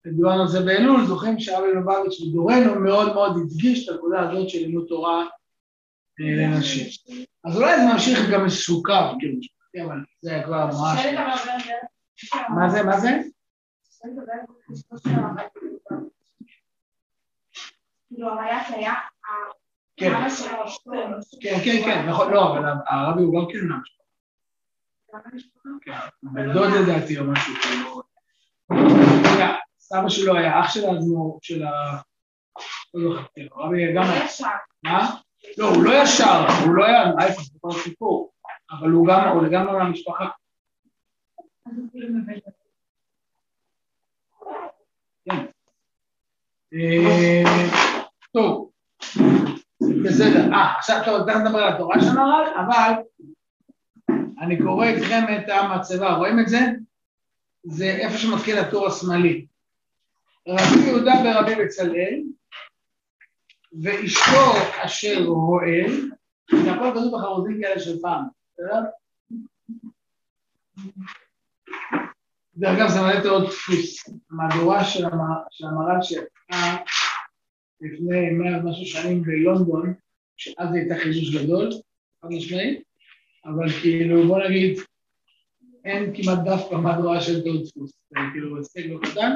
[0.06, 4.58] דיברנו על זה באלול, זוכרים שהרבי לובביץ' בדורנו מאוד מאוד הדגיש את הנקודה הזאת של
[4.58, 5.26] לימוד תורה
[6.20, 6.86] אה, לנשים.
[7.44, 9.38] אז אולי זה ממשיך גם איזשהו קו, כאילו,
[9.72, 11.06] כן, אבל זה כבר ממש...
[12.48, 12.82] מה זה?
[12.82, 13.20] מה זה?
[19.96, 20.12] כן,
[21.40, 24.02] כן, כן, כן, נכון, לא, אבל הרבי הוא גם כן מהמשפחה.
[25.80, 25.92] כן,
[26.22, 28.02] בן דוד לדעתי או משהו כאילו.
[29.78, 31.70] סבא שלו היה אח של האדמו"ר, של ה...
[32.94, 34.04] לא זוכר, הרבי גם...
[34.82, 35.14] מה?
[35.58, 38.32] לא, הוא לא ישר, הוא לא היה, ההפך, זה כבר סיפור.
[38.70, 40.28] אבל הוא גם, הוא לגמרי מהמשפחה.
[45.24, 45.46] כן.
[46.74, 47.42] אה,
[48.32, 48.70] טוב,
[50.04, 50.52] בסדר.
[50.52, 51.96] אה, עכשיו טוב, תכף נדבר על התורה
[52.66, 52.92] אבל
[54.40, 56.58] אני קורא איתכם את המצבה, רואים את זה?
[57.64, 59.46] זה איפה שמתחיל הטור השמאלי.
[60.48, 62.22] רבי יהודה ברבי בצלאל,
[63.82, 64.52] ואשתו
[64.84, 66.10] אשר רועל,
[66.50, 68.24] זה הכל כתוב בחרוזים כאלה של פעם.
[72.58, 74.08] דרך אגב, זה מעלה עוד דפוס.
[74.30, 75.04] המהדורה של
[75.64, 76.76] המר"ל שיצאה
[77.80, 79.94] לפני מאה ומשהו שנים בלונדון,
[80.36, 81.70] שאז הייתה חידוש גדול,
[82.22, 82.82] חד משמעית,
[83.44, 84.78] אבל כאילו, בוא נגיד,
[85.84, 87.92] אין כמעט דף במהדורה של עוד דפוס.
[88.10, 89.32] זה כאילו הישג לא קטן,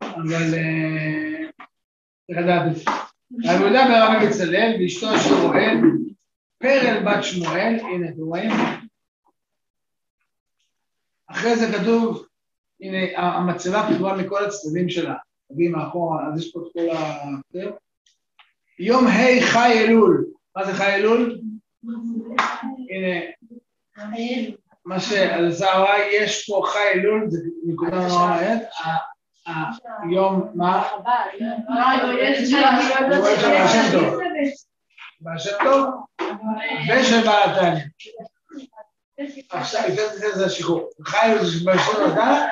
[0.00, 1.50] אבל אה,
[2.26, 2.84] צריך לדעת את זה.
[3.50, 5.76] אני יודע ברבי בצלאל, ואשתו של רועל,
[6.58, 8.50] פרל בת שמואל, הנה אתם רואים?
[11.26, 12.26] אחרי זה כתוב,
[12.80, 15.14] הנה המצבה כתובה מכל הצדדים שלה,
[15.52, 17.24] תביאי מאחורה, אז יש פה את כל ה...
[18.78, 21.40] יום ה' חי אלול, מה זה חי אלול?
[22.90, 24.50] הנה,
[24.84, 28.62] מה שעל זרה יש פה חי אלול, זה נקודה נורא מעט,
[30.02, 30.88] היום, מה?
[35.20, 35.86] בשם טוב
[36.90, 37.84] ושל בעל התניא.
[39.50, 40.90] עכשיו, יותר זה השחרור.
[41.04, 42.46] חי בשם התניא,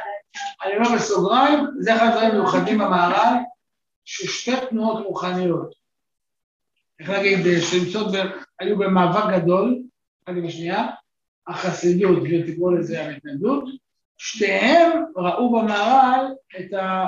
[0.64, 3.36] אני אומר בסוגריים, זה אחד הדברים מיוחדים במערב,
[4.04, 5.74] ששתי תנועות רוחניות,
[7.00, 8.14] איך להגיד, שנמצאות,
[8.60, 9.82] היו במאבק גדול,
[10.24, 10.86] אחת עם השנייה,
[11.46, 13.64] החסידות, ותקראו לזה ההתנגדות,
[14.16, 16.26] שתיהם ראו במהר"ל
[16.60, 17.06] את ה...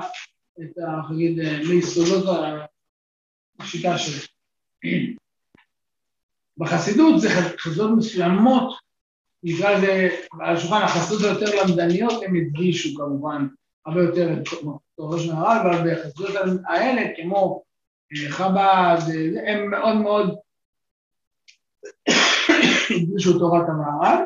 [0.63, 1.13] את ה...
[1.13, 2.39] נגיד, מיסודות
[3.59, 4.27] השיטה שלהם.
[6.59, 7.29] בחסידות זה
[7.59, 8.80] חסידות מסוימות,
[9.43, 10.09] נקרא לזה,
[10.41, 13.47] על השולחן החסידות היותר למדניות, הם הדגישו כמובן
[13.87, 14.49] הרבה יותר את
[14.97, 16.31] תורו של מהר"ל, אבל בחסידות
[16.67, 17.63] האלה, כמו
[18.13, 18.99] אה, חב"ד,
[19.47, 20.37] הם מאוד מאוד
[22.91, 24.25] הדגישו תורת המהר"ל.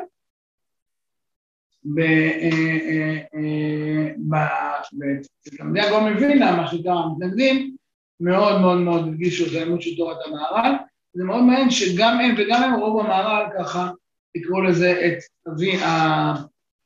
[5.49, 7.75] בתלמדי הגאון מווילנה, מה שנקרא המתנגדים,
[8.19, 10.71] מאוד מאוד מאוד הדגישו את האמון של תורת המהר"ל.
[11.13, 13.89] זה מאוד מעניין שגם הם וגם הם רוב המהר"ל ככה
[14.35, 15.77] יקראו לזה את אבי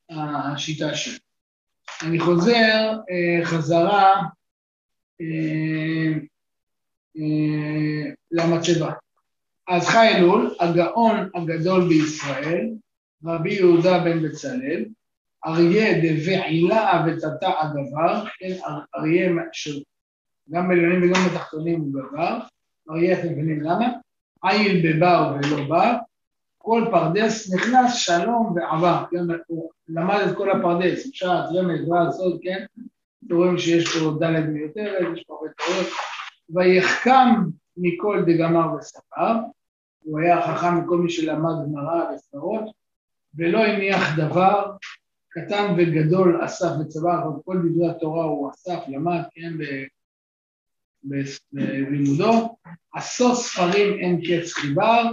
[0.09, 1.19] השיטה שלהם.
[2.03, 4.21] אני חוזר אה, חזרה
[5.21, 6.13] אה,
[7.17, 8.91] אה, למצבה.
[9.67, 12.69] אז חי אלול, הגאון הגדול בישראל,
[13.25, 14.85] רבי יהודה בן בצלאל,
[15.45, 18.55] אריה דבעילה ותתא הגבר, כן,
[18.95, 19.31] אריה
[20.51, 22.39] גם בעליונים וגם בתחתונים הוא גבר,
[22.89, 23.87] אריה אתם מבינים למה?
[24.43, 25.95] עיל בבר ולא בר,
[26.69, 31.31] כל פרדס נכנס שלום ועבר, כן, הוא למד את כל הפרדס, אפשר
[31.85, 32.65] דבר, סוד, כן,
[33.25, 35.87] אתם רואים שיש פה ד' מיותרת, יש פה הרבה טעויות,
[36.49, 37.29] ויחכם
[37.77, 39.35] מכל דגמר וספר,
[40.03, 42.63] הוא היה חכם מכל מי שלמד גמרא וספרות,
[43.35, 44.71] ולא הניח דבר,
[45.29, 46.69] קטן וגדול אסף
[47.13, 49.53] אבל כל דברי התורה הוא אסף, למד, כן,
[51.51, 52.57] בלימודו,
[52.93, 55.03] עשו ספרים אין קץ חיבר,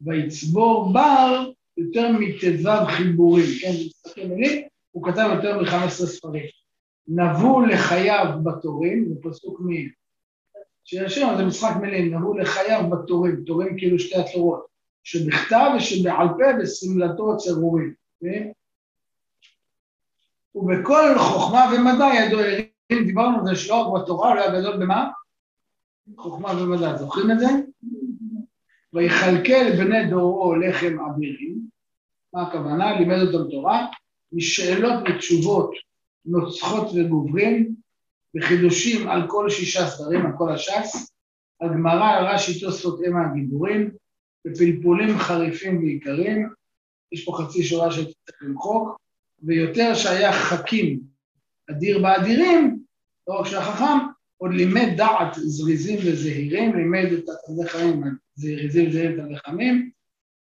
[0.00, 3.72] ויצבור בר יותר מט"ו חיבורים, כן,
[4.06, 6.44] זה מילים, הוא כתב יותר מ-15 ספרים.
[7.08, 9.66] נבו לחייו בתורים, זה פסוק מ...
[10.84, 14.66] שישיר, זה משחק מילים, נבו לחייו בתורים, תורים כאילו שתי התורות,
[15.04, 18.50] שבכתב ושבעל פה ושמלתו צרורים, כן?
[20.54, 25.10] ובכל חוכמה ומדע ידו הרים, דיברנו על זה שלא רק בתורה, הוא היה גדול במה?
[26.16, 27.46] חוכמה ומדע, זוכרים את זה?
[28.96, 31.58] ויכלכל בני דורו לחם אבירים,
[32.34, 32.98] מה הכוונה?
[32.98, 33.86] לימד אותם תורה,
[34.32, 35.70] משאלות ותשובות
[36.26, 37.74] נוצחות וגוברים,
[38.36, 41.12] וחידושים על כל שישה סדרים, על כל הש"ס,
[41.60, 43.90] על גמרא, על רש"י תוספות הם הגיבורים,
[44.44, 46.48] בפלפולים חריפים ועיקרים,
[47.12, 49.00] יש פה חצי שורה שצריך למחוק,
[49.42, 51.00] ויותר שהיה חכים
[51.70, 52.78] אדיר באדירים,
[53.28, 59.36] לא רק שהיה חכם, עוד לימד דעת זריזים וזהירים, לימד את התלמידי זריזים וזהירים תלמידי
[59.38, 59.90] חכמים,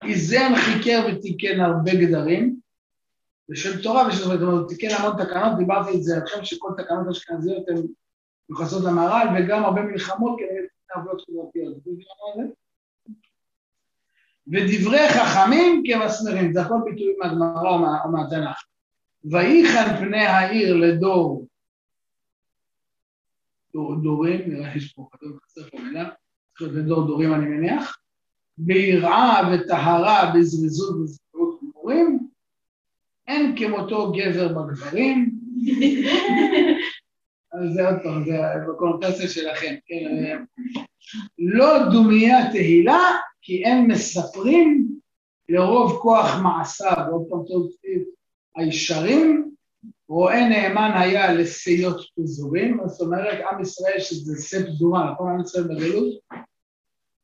[0.03, 2.59] איזן חיקר ותיקן הרבה גדרים,
[3.49, 7.69] ושל תורה ושל זאת אומרת, תיקן המון תקנות, דיברתי את זה עכשיו שכל תקנות אשכנזיות
[7.69, 7.77] הן
[8.49, 11.77] מיוחסות למהר"ל, וגם הרבה מלחמות כנגד עוולות חברתיות.
[14.47, 17.69] ודברי חכמים כמסמרים, זה הכל ביטויים מהגמרא
[18.05, 18.63] או מהתנ"ך.
[19.25, 21.45] ויחן פני העיר לדור,
[23.75, 25.31] דור, דורים, נראה שיש פה כתוב
[25.71, 26.09] פה מילה,
[26.57, 27.97] צריך להיות לדור דורים אני מניח,
[28.57, 32.27] ביראה וטהרה בזריזות וזכרות גמורים,
[33.27, 35.31] אין כמותו גבר בגברים,
[37.53, 38.37] אז זה עוד פעם, זה
[38.69, 40.43] בקונוטציה שלכם, כן,
[41.39, 43.01] לא דומיה תהילה,
[43.41, 44.87] כי אין מספרים
[45.49, 47.69] לרוב כוח מעשיו, עוד פעם טוב
[48.55, 49.44] הישרים,
[50.09, 55.31] רואה נאמן היה לשיות פזורים, זאת אומרת, עם ישראל שזה שא פזורה, נכון?
[55.31, 56.13] עם ישראל בגלות?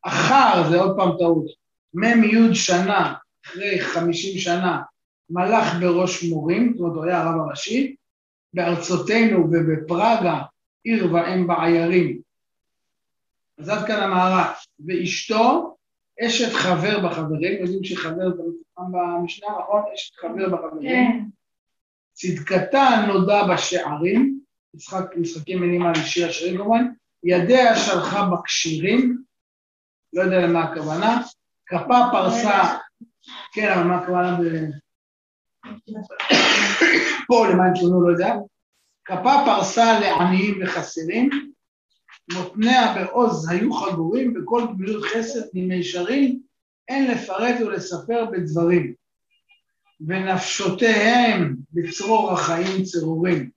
[0.01, 1.45] אחר, זה עוד פעם טעות,
[1.93, 3.13] מ"י שנה,
[3.45, 4.81] אחרי חמישים שנה,
[5.29, 7.95] מלך בראש מורים, זאת אומרת, הוא היה הרב הראשי,
[8.53, 10.41] בארצותינו ובפראגה,
[10.83, 12.21] עיר ואם בעיירים.
[13.59, 14.53] אז עד כאן המערב.
[14.87, 15.75] ואשתו,
[16.25, 19.81] אשת חבר בחברים, יודעים שחבר זה מצוין במשנה, נכון?
[19.93, 20.89] אשת חבר בחברים.
[20.89, 21.19] כן.
[22.21, 24.39] צדקתה נודע בשערים,
[24.75, 26.85] משחק, משחקים מילים על שיר השירים כמובן,
[27.23, 29.23] ידיה שלחה בקשירים,
[30.13, 31.21] לא יודע למה הכוונה,
[31.65, 32.77] כפה פרסה,
[33.53, 34.43] כן, אבל מה הכוונה ב...
[37.27, 38.35] פה למען תלונו, לא יודע,
[39.05, 41.29] כפה פרסה לעניים וחסרים,
[42.33, 46.41] מותניה בעוז היו חגורים, בכל גמילות חסד ממישרים,
[46.87, 49.00] אין לפרט ולספר בדברים.
[50.07, 53.49] ונפשותיהם בצרור החיים צרורים.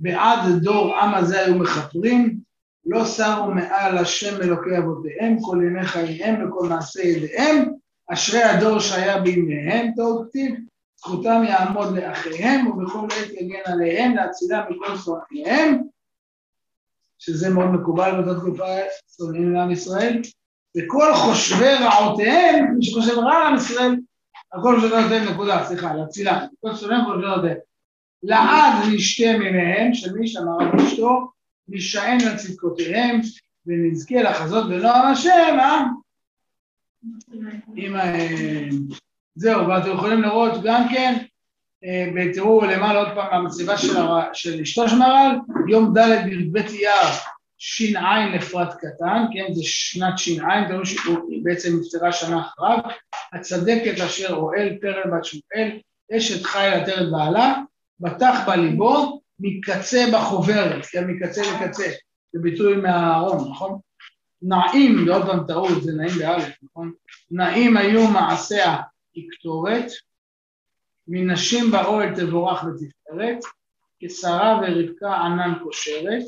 [0.00, 2.38] בעד דור עם הזה היו מכפרים,
[2.86, 7.64] לא שרו מעל השם אלוקי אבותיהם, כל ימי חייהם וכל מעשי ידיהם,
[8.12, 10.54] אשרי הדור שהיה בימיהם, טוב כתיב,
[10.96, 15.82] זכותם יעמוד לאחיהם ובכל עת יגן עליהם להצילם מכל שונאיהם,
[17.18, 18.64] שזה מאוד מקובל באותה תקופה
[19.16, 20.22] שונאים לעם ישראל,
[20.76, 23.96] וכל חושבי רעותיהם, מי שחושב רע לעם ישראל,
[24.52, 27.56] הכל חושבי רעותיהם נקודה, סליחה, להצילם, כל שונאיהם חושבי רעותיהם.
[28.22, 31.30] לעד נשתה ממיהם, של מי שאמר על אשתו,
[31.68, 33.20] נשען על צדקותיהם,
[33.66, 35.84] ונזכה לחזות בנועם השם, אה?
[37.76, 37.96] עם.
[39.34, 41.14] זהו, ואתם יכולים לראות גם כן,
[41.84, 43.78] אה, תראו למעלה עוד פעם המצבה
[44.32, 50.68] של, אשתו של מר"ל, יום ד' בי"ב אייר ש"ע לפרט קטן, כן, זה שנת ש"ע,
[50.68, 52.78] תראו שהיא בעצם נפטרה שנה אחריו,
[53.32, 55.78] הצדקת אשר אוהל פרל בת שמואל,
[56.16, 57.54] אשת חיל עטרת בעלה,
[58.00, 61.90] בטח בליבו, מקצה בחוברת, כן, מקצה לקצה,
[62.32, 63.78] זה ביטוי מהארון, נכון?
[64.42, 66.92] נעים, ועוד פעם טעות, זה נעים באלף, נכון?
[67.30, 68.76] נעים היו מעשיה
[69.14, 69.86] כקטורת,
[71.08, 73.38] מנשים באוהל תבורך ותפארת,
[74.00, 76.22] כשרה ורבקה ענן קושרת,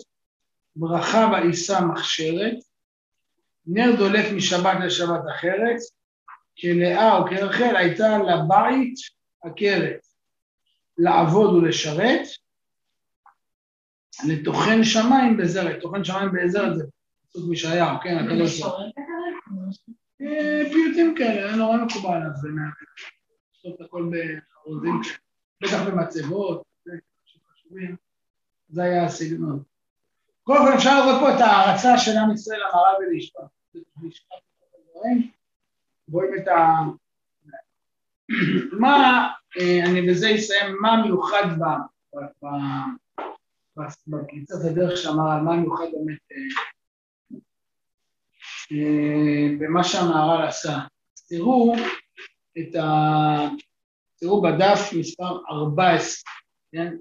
[0.76, 2.56] ברכה בעיסה מכשרת,
[3.66, 5.76] נר דולק משבת לשבת אחרת,
[6.60, 8.94] כלאה או כרחל הייתה לבית
[9.42, 10.06] עקרת,
[10.98, 12.26] לעבוד ולשרת,
[14.28, 16.84] לטוחן שמיים בזרת, טוחן שמיים בזרת זה
[17.28, 18.90] פסוק מישעיהו, כן, אתה לא יודע.
[20.20, 22.48] אה, פיוטים כאלה, היה נורא מקובל אז זה
[23.64, 25.00] לעשות הכל בחרוזים,
[25.62, 26.62] בטח במצבות,
[28.68, 29.62] זה היה הסגנון.
[30.50, 33.40] קודם כל אפשר לראות פה את ההערצה של עם ישראל למערב ולשפט.
[36.12, 36.76] רואים את ה...
[38.80, 39.28] מה,
[39.60, 41.42] אה, אני בזה אסיים, מה מיוחד
[44.06, 46.36] בקריצת הדרך שאמר מה מיוחד באמת אה,
[48.72, 50.78] אה, במה שהמהר"ל עשה.
[51.28, 51.74] תראו
[52.58, 52.84] את ה...
[54.16, 56.32] תראו בדף מספר 14,
[56.72, 56.96] כן?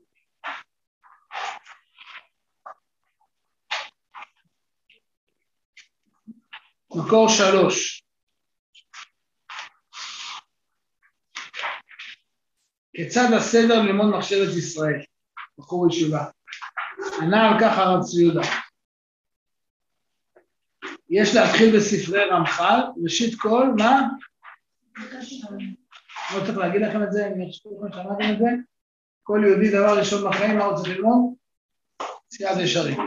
[6.95, 8.03] מקור שלוש.
[12.93, 15.01] כיצד הסדר ללמוד מחשבת ישראל,
[15.57, 16.25] בחור ישיבה.
[17.21, 18.41] ענה על כך הרב צבי יהודה.
[21.09, 24.01] יש להתחיל בספרי רמח"ל, ראשית כל, מה?
[26.35, 28.45] לא צריך להגיד לכם את זה, אני חושב לכם שמעתם את זה?
[29.23, 31.33] כל יהודי דבר ראשון בחיים, מה רוצה ללמוד?
[32.31, 32.99] סיעת ישרים.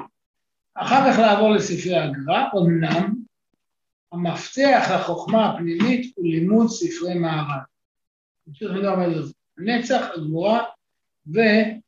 [0.75, 3.22] אחר כך לעבור לספרי הגר"א, אמנם
[4.13, 7.61] המפתח לחוכמה הפנימית הוא לימוד ספרי מערב.
[9.59, 10.65] הנצח, הגבורה
[11.27, 11.83] והתפארת.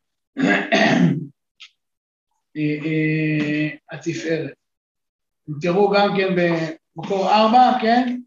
[5.61, 8.21] תראו גם כן במקור ארבע, כן?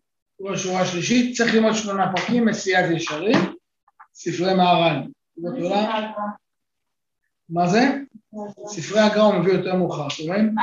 [0.52, 3.38] בשורה השלישית, צריך ללמוד שמונה פרקים, מסיעת ישרים,
[4.14, 5.04] ספרי מהר"ל.
[7.50, 7.98] מה זה?
[8.68, 10.56] ספרי הגר"א הוא מביא יותר מאוחר, אתם רואים?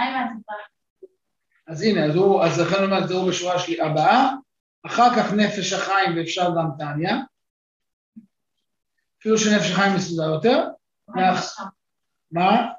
[1.66, 4.30] אז הנה, אז הוא, אז לכן אומר, תראו בשורה שלי הבאה,
[4.86, 7.16] אחר כך נפש החיים ואפשר גם טניה,
[9.20, 10.68] אפילו שנפש החיים מסודר יותר.
[12.32, 12.72] מה?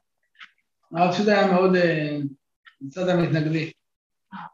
[0.91, 1.71] הרב ציודה היה מאוד
[2.82, 3.71] מצד אה, המתנגדי.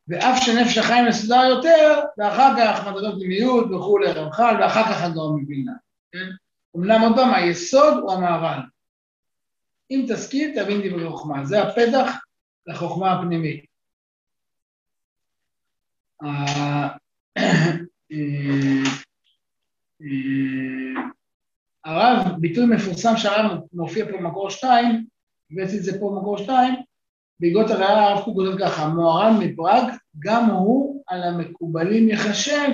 [0.08, 5.74] ואף שנפש החיים מסודר יותר, ואחר כך מדרגות פנימיות וכולי, רמח"ל, ואחר כך הגאון מווילנה,
[6.12, 6.30] כן?
[6.78, 8.60] אמנם עוד פעם, היסוד הוא המהר"ל.
[9.92, 11.46] אם תשכיל, תבין דברי חוכמה.
[11.46, 12.16] זה הפתח
[12.68, 13.71] לחוכמה הפנימית.
[16.24, 16.88] אה,
[18.12, 18.92] אה,
[21.86, 25.06] הרב, ביטוי מפורסם שהרב מופיע פה במקור שתיים,
[25.52, 26.76] הבאתי את זה פה במקור שתיים,
[27.40, 29.84] בעקבות הראייה הרב קוק כותב ככה, מוהר"ן מפראג,
[30.20, 32.72] גם הוא על המקובלים יחשב,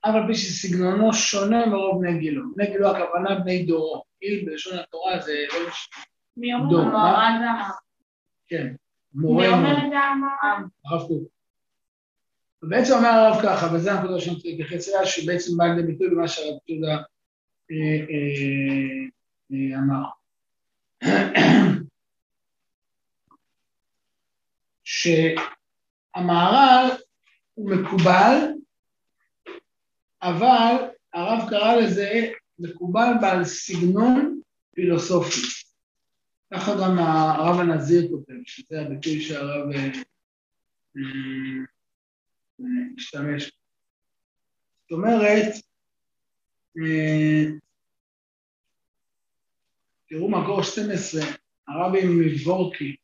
[0.00, 2.42] אף על פי שסגנונו שונה מרוב בני גילו.
[2.56, 4.02] בני גילו הכוונה בני דורו.
[4.20, 5.70] גיל בלשון התורה זה לא
[6.36, 7.70] מי אומר מוהר"ן והמהר"ן?
[8.48, 8.74] כן.
[9.14, 10.62] מי אומר את זה המוהר"ן?
[10.84, 11.33] הרב קוק.
[12.66, 16.28] ובעצם אומר הרב ככה, וזה הנקודה שאני רוצה להתייחס אליה, שבעצם בא לידי ביטוי במה
[16.28, 16.96] שהרב יהודה
[17.70, 17.76] אה,
[18.10, 19.04] אה,
[19.52, 20.04] אה, אמר.
[26.14, 26.90] שהמהר"ל
[27.54, 28.38] הוא מקובל,
[30.22, 30.74] אבל
[31.12, 34.40] הרב קרא לזה מקובל בעל סגנון
[34.74, 35.40] פילוסופי.
[36.54, 39.66] ככה גם הרב הנזיר כותב, שזה הביטוי שהרב
[42.96, 43.52] השתמש.
[44.82, 45.54] זאת אומרת,
[50.08, 51.20] תראו מקור 12,
[51.68, 52.96] הרבי מבורקי.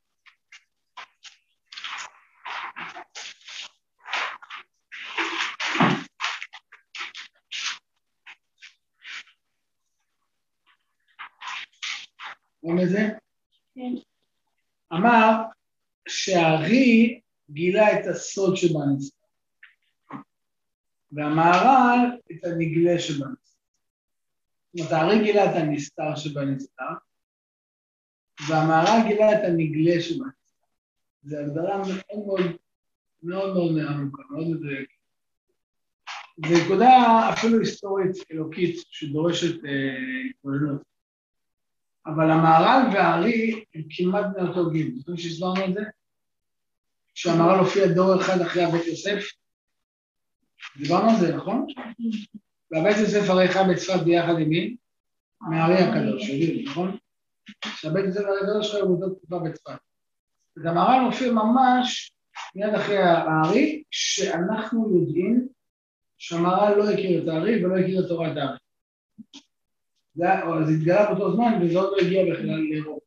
[12.62, 13.08] רואים את זה?
[13.74, 13.92] כן.
[14.92, 15.42] אמר
[16.08, 19.19] שהארי גילה את הסוד שבנסתר,
[21.12, 23.50] והמהר"ל את הנגלה שבנסתר.
[24.74, 26.84] זאת אומרת, הארי גילה את הנסתר שבנסתר,
[28.48, 30.40] והמהר"ל גילה את הנגלה שבנסתר.
[31.22, 32.56] זו הגדרה מאוד מאוד
[33.22, 34.94] מאוד מאוד עמוקה, מאוד מדויקת.
[36.48, 36.90] זו נקודה
[37.32, 39.70] אפילו היסטורית אלוקית שדורשת אה,
[40.30, 40.82] התבוננות.
[42.06, 44.94] אבל המהר"ל והארי הם כמעט בני אותו גיל.
[44.96, 45.80] זוכרים שהסברנו את זה?
[47.14, 49.39] שהמהר"ל הופיע דור אחד אחרי הבית יוסף?
[50.76, 51.66] דיברנו על זה, נכון?
[52.70, 52.96] והבית
[53.28, 54.76] הרי חי בצפת ביחד עם מי?
[55.40, 56.96] מהארי הקדוש, יודעים, נכון?
[57.66, 59.78] שהבית הרי הקדוש שלו הוא באותה תקופה בצפת.
[60.56, 62.12] אז המהר"ל מופיע ממש
[62.54, 65.48] מיד אחרי הארי, שאנחנו יודעים
[66.18, 68.58] שהמהר"ל לא הכיר את הארי ולא הכיר את תורת הארי.
[70.14, 73.06] זה התגלה באותו זמן וזה עוד לא הגיע בכלל לאירופה.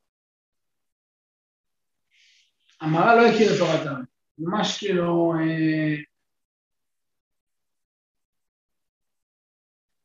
[2.81, 4.03] המהר"ל לא הכיר את תורת הארי,
[4.37, 5.33] ממש כאילו...
[5.39, 5.95] אה...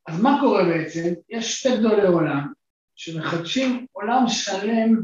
[0.09, 1.15] אז מה קורה בעצם?
[1.29, 2.53] יש שתי גדולי עולם
[2.97, 5.03] שמחדשים עולם שלם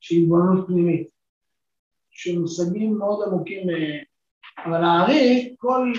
[0.00, 1.08] של התבוננות פנימית,
[2.10, 3.98] של מושגים מאוד עמוקים, אה,
[4.64, 5.92] אבל הארי, כל,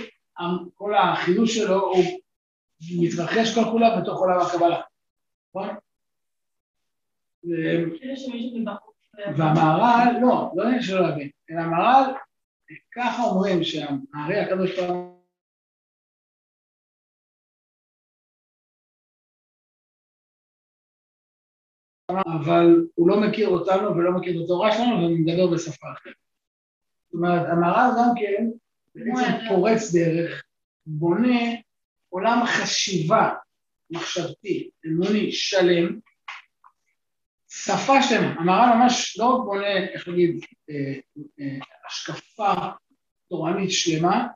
[0.74, 2.04] כל החידוש שלו הוא
[3.00, 4.82] מתרחש כל כולה בתוך עולם הקבלה.
[5.50, 5.68] נכון?
[9.36, 12.14] והמהר"ל, לא, לא עניין שלא להבין, אלא המהר"ל,
[12.96, 15.15] ככה אומרים שהארי הקדוש ברוך
[22.26, 26.14] אבל הוא לא מכיר אותנו ולא מכיר את התורה שלנו ומדבר בשפה אחרת.
[27.06, 28.46] זאת אומרת, המהר"ל גם כן
[28.96, 30.44] בעצם פורץ דרך,
[30.86, 31.40] בונה
[32.10, 33.34] עולם חשיבה
[33.90, 36.00] מחשבתי, אמוני, שלם,
[37.50, 38.34] שפה שלמה.
[38.40, 41.00] המהר"ל ממש לא רק בונה, איך להגיד, אה,
[41.40, 42.54] אה, השקפה
[43.30, 44.28] תורנית שלמה,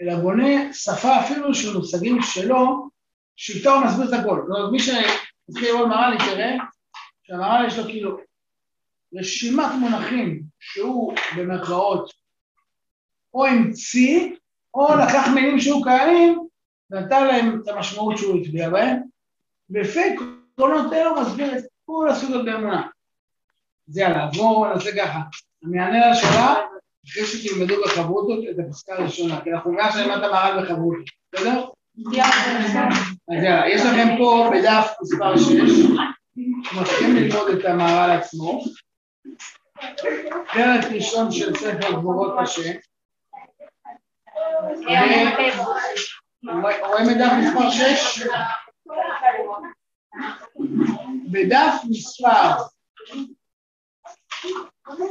[0.00, 2.88] אלא בונה שפה אפילו של מושגים שלו,
[3.36, 4.42] שאיתו הוא מסביר את הכל.
[4.46, 6.56] זאת אומרת, מי שמתחיל לראות מהר"ל תראה
[7.26, 8.18] שהמהר"ל יש לו כאילו
[9.14, 12.10] רשימת מונחים שהוא במרכאות
[13.34, 14.30] או המציא,
[14.74, 16.46] או לקח מילים שהיו קיימים
[16.90, 18.96] נתן להם את המשמעות שהוא הצביע בהם,
[19.70, 22.86] ולפי עקרונות אלו מסביר את כל הסוגיות באמונה.
[23.86, 25.20] זה יאללה, בואו נעשה ככה.
[25.64, 26.54] אני אענה על השאלה
[27.08, 31.64] אחרי שתלמדו בחברותות את הפסקה הראשונה, כי אנחנו נראה שלמדת מהר"ל בחברותות, בסדר?
[33.30, 35.50] אז יאללה, יש לכם פה בדף מספר 6,
[36.56, 38.64] מתחילים ללמוד את המהר"ל עצמו,
[40.52, 42.72] פרק ראשון של ספר גבורות השם,
[46.86, 48.22] רואים את דף מספר 6?
[51.32, 52.50] בדף מספר,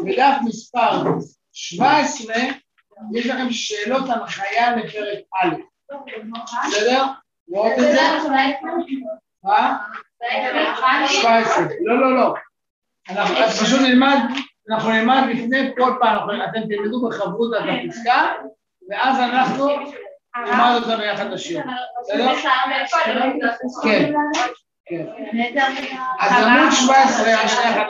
[0.06, 1.04] בדף מספר
[1.52, 2.36] 17
[3.14, 5.56] יש לכם שאלות הנחיה לפרק א',
[6.68, 7.04] בסדר?
[7.50, 8.02] רואות את זה?
[9.44, 9.78] מה?
[11.08, 12.34] 17, לא, לא, לא.
[13.10, 14.18] אנחנו פשוט נלמד,
[14.72, 18.32] אנחנו נלמד לפני כל פעם, אתם תלמדו בחברות את הפסקה,
[18.90, 19.68] ואז אנחנו
[20.46, 21.64] נלמד אותה ביחד לשיר.
[22.02, 22.32] בסדר?
[23.84, 24.14] כן.
[24.88, 25.06] כן.
[26.20, 27.88] אז עמוד 17, שנייה אחת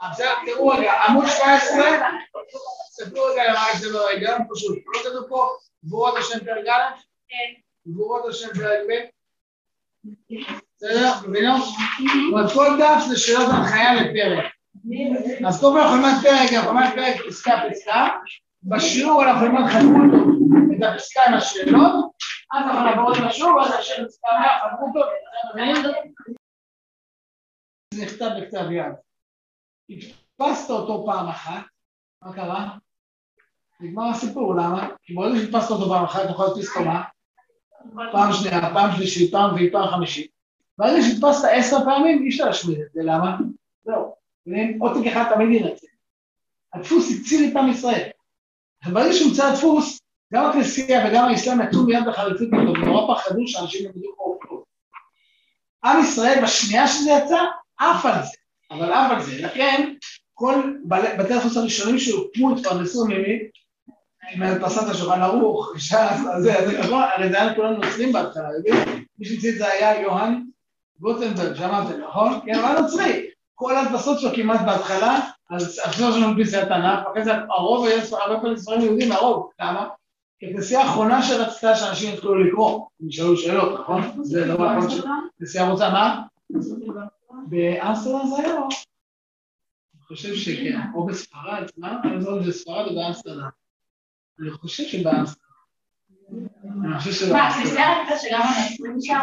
[0.00, 2.08] עכשיו תראו רגע, עמוד 17,
[2.90, 4.78] תסתכלו רגע למה זה לא רגע, פשוט.
[4.86, 5.48] לא כתוב פה
[5.84, 6.94] גבורות השם פרק א'?
[7.28, 7.60] כן.
[7.88, 8.92] גבורות השם פרק ב'?
[10.78, 11.28] בסדר?
[11.28, 11.54] מבינו?
[12.54, 14.52] כל דף זה שאלות הנחיה לפרק.
[15.46, 18.08] אז כל פעם אנחנו נלמד פרק, אנחנו נלמד פרק פסקה פסקה,
[18.62, 20.20] בשיעור אנחנו נלמד חתמות
[20.76, 22.04] את הפסקה עם השאלות,
[22.52, 24.68] אז אנחנו נעבור את השיעור, ואז השאלה פסקה מאה,
[27.94, 28.92] זה נכתב בכתב יד.
[29.90, 31.62] הדפסת אותו פעם אחת,
[32.22, 32.68] מה קרה?
[33.80, 34.88] נגמר הסיפור, למה?
[35.02, 37.02] כי ברגע שהדפסת אותו פעם אחת, אתה יכול להדפיס אותו מה?
[38.12, 40.37] פעם שנייה, פעם שלישית, פעם רביעית, פעם חמישית.
[40.78, 43.36] ברגע שהדפסת עשר פעמים, אי אפשר להשמיד את זה, למה?
[43.84, 44.14] זהו.
[44.80, 45.86] עותק אחד תמיד ינצל.
[46.74, 48.08] הדפוס הציל את עם ישראל.
[48.86, 50.00] ברגע שהומצא הדפוס,
[50.34, 54.62] גם הכנסייה וגם האסלאם נתנו מיד בחריצות אותו, ונורא פחדו שאנשים ילמדו פה כלום.
[55.84, 57.38] עם ישראל, בשנייה שזה יצא,
[57.78, 58.36] עף על זה,
[58.70, 59.42] אבל עף על זה.
[59.42, 59.92] לכן,
[60.34, 60.54] כל
[61.18, 63.38] בתי הדפוס הראשונים שהוקמו התפרנסו ממי?
[64.36, 65.94] מהדפסת השולחן ערוך, ש"ס,
[66.38, 68.48] זה, זה נכון, הרי זה היה כולנו נוצרים בהתחלה?
[69.18, 70.44] מי שהמציא את זה היה יוהן
[71.00, 72.40] גוטנברג, שמעתם, נכון?
[72.46, 73.26] כן, היה נוצרי.
[73.54, 75.20] כל ההדפסות שלו כמעט בהתחלה,
[75.50, 79.50] אז עכשיו יש לנו מדפיסי התנ"ך, ואחרי זה הרוב היה הרבה פעמים ספרים יהודים, הרוב,
[79.60, 79.88] למה?
[80.38, 84.24] כי הכנסייה האחרונה שרצתה שאנשים יתחילו לקרוא, הם ישאלו שאלות, נכון?
[84.24, 86.22] זה דבר אחרון שהכנסייה רוצה, מה?
[87.48, 88.54] באמסטרדם זה היה?
[89.94, 92.00] אני חושב שכן, או בספרד, מה?
[92.04, 92.52] אני לא זה
[94.50, 95.47] חושב שבאמסטרדם.
[96.32, 97.60] אני חושב מה, שבאמסטרדם.
[97.60, 99.22] הכנסייה רצתה שגם הנוצרים נשאר?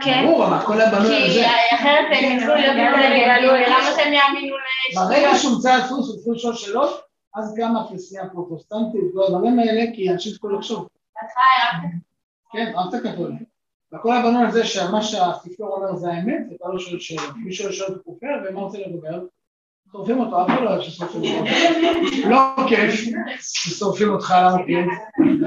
[0.00, 0.24] כן.
[0.26, 1.16] ברור, אבל על זה.
[1.32, 1.44] כי
[1.74, 4.56] אחרת הם יתחילו להיות כאלה, למה שהם יאמינו
[4.94, 5.42] ברגע לשטויות?
[5.42, 7.00] שהומצא הדפוס והתחילו לשאול שאלות,
[7.34, 10.88] אז קמה הכנסייה הפרוטסטנטית, כל הדברים האלה, כי אנשים התחילו לחשוב.
[12.52, 13.44] כן, רק את הקתולים.
[13.92, 17.36] והכל היה בנוי על זה שמה שהאפיפיור אומר זה האמת, ואתה לא שואל שאלות.
[17.36, 19.20] מי שואל שאלות הוא כופר, ומה רוצה לדבר?
[19.92, 21.50] שורפים אותו, אף אחד לא אוהב ששורפים אותו.
[22.28, 22.94] לא כיף
[23.40, 24.84] ששורפים אותך על המוקד.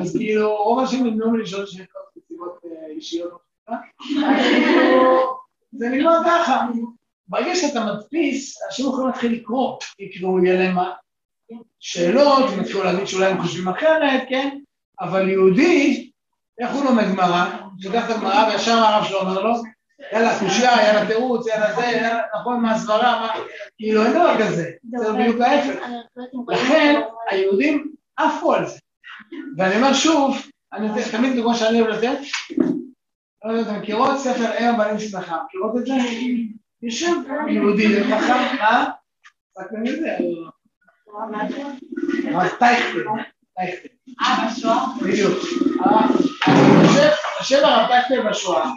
[0.02, 1.88] אז כאילו, רוב האנשים נמנעו מלשאול שאלות
[2.18, 3.40] מסיבות אה, אישיות.
[3.98, 5.38] כאילו,
[5.72, 6.68] זה נגמר ככה.
[7.28, 10.78] ברגע שאתה מדפיס, אנשים יכולים להתחיל לקרוא, יקראו, יהיה להם?
[11.80, 14.60] שאלות, הם יתחילו להגיד שאולי הם חושבים אחרת, כן?
[15.02, 16.12] אבל יהודי,
[16.60, 17.46] איך הוא לומד גמרא?
[17.80, 19.54] שולח את הגמרא וישר הרב שלו אומר לו,
[20.14, 23.44] יאללה, קושייה, יאללה תירוץ, יאללה זה, יאללה, נכון, מה הסברה, מה...
[23.78, 25.80] כאילו, אין דבר כזה, זה בדיוק ההפך.
[26.50, 28.80] לכן, היהודים עפו על זה.
[29.58, 30.38] ואני אומר שוב,
[30.74, 32.18] אני נותן תמיד דוגמה שאני אוהב לתת,
[33.46, 35.94] לא יודע, אתם מכירות ספר אם הבנים שמחה, מכירות את זה?
[36.82, 37.12] יושב
[37.50, 38.90] יהודי חכם, מה?
[39.58, 40.18] רק אני יודע,
[42.32, 43.04] הרב טייכטר,
[43.58, 43.90] טייכטר.
[44.22, 44.86] אה, בשואה?
[45.02, 45.34] בדיוק.
[46.84, 48.70] יושב- יושב הרב טייכטר בשואה,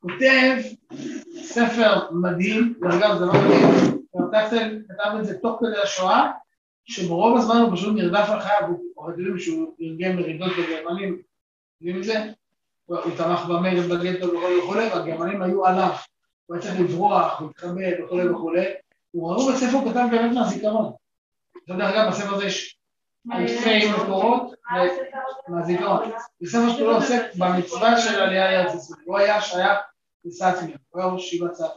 [0.00, 0.56] כותב
[1.42, 6.30] ספר מדהים, ואגב זה לא מדהים, טייכטר כתב את זה תוך כדי השואה,
[6.84, 11.22] שברוב הזמן הוא פשוט נרדף על חייו, הוא רגילים שהוא ארגן מרידות בגרמנים,
[11.80, 12.32] יודעים את זה?
[12.86, 15.90] הוא תמך במרד בגטו וכולי וכולי, והגרמנים היו עליו,
[16.46, 18.66] הוא היה צריך לברוח, להתחבא וכולי וכולי,
[19.10, 20.92] הוא ראו בספר, הוא כתב באמת מהזיכרון.
[21.64, 22.79] אתה יודע, אגב, בספר הזה יש
[23.32, 24.54] אלפי מקורות,
[25.48, 26.10] מהזיכרון.
[26.40, 29.00] זה ספר שכולו עוסק במצווה של עלייה לארץ ישראל.
[29.04, 29.78] הוא היה שייך
[30.24, 31.70] לסטמיה, הוא היה ראש ישיבת סטמיה.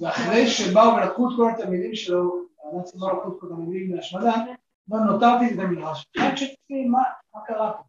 [0.00, 4.34] ואחרי שבאו ולקחו את כל התלמידים שלו, הנאצים לא לקחו את כל התלמידים להשמדה,
[4.90, 6.06] לא נותרתי את המדרש.
[6.18, 7.02] רק שתראי מה
[7.46, 7.82] קרה פה.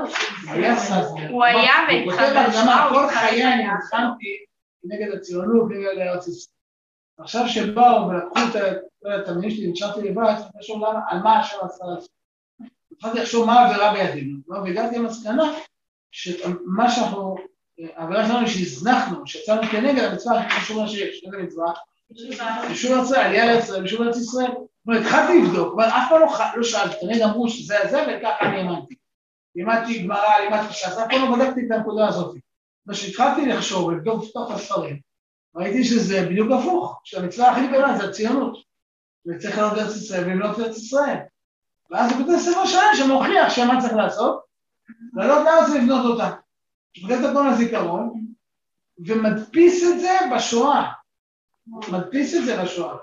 [0.00, 0.08] הוא.
[0.48, 1.30] היה סטמיה.
[1.30, 4.44] הוא היה הוא והתחל כותב בהקדמה, בשואה, הוא כל חיי אני בשואה." נלחמתי
[4.84, 6.54] נגד הציונות, נגד ארץ ישראל.
[7.18, 8.56] עכשיו שבאו ולקחו את
[9.06, 12.10] את התלמידים שלי, נשארתי לבד, לחשוב למה- על מה השם עשה לעשות.
[12.92, 14.38] התחלתי לחשוב מה העבירה בידינו?
[14.48, 15.52] והגעתי למסקנה
[16.10, 17.36] שמה שאנחנו,
[17.96, 21.72] העבירה שלנו שהזנחנו, שיצאנו כנגד המצווה הכי חשובה שיש, איזה מצווה?
[22.94, 24.50] ארץ ישראל, עלייה לישראל, יישוב ארץ ישראל.
[24.86, 26.26] אומרת, התחלתי לבדוק, אבל אף פעם לא
[26.56, 28.94] לא שאלתי, תמיד אמרו שזה זה וככה אני האמנתי.
[29.56, 32.36] לימדתי גמרא, לימדתי ש"ס, אף פעם לא בדקתי את הנקודה הזאת.
[32.88, 35.00] וכשהתחלתי לחשוב ולבדוק בתוך הספרים,
[35.56, 38.69] ראיתי שזה בדיוק הפוך, שהמצווה הכי גדולה זה הציונות.
[39.26, 41.16] וצריך לעלות לארץ ישראל ולמנות לארץ ישראל.
[41.90, 44.40] ואז הוא כותב ספר שלם שמוכיח שמה צריך לעשות,
[45.14, 46.30] לעלות לארץ ולבנות אותה.
[47.00, 48.24] כותב את הכל לזיכרון,
[49.06, 50.92] ומדפיס את זה בשואה.
[51.66, 52.96] מדפיס את זה בשואה.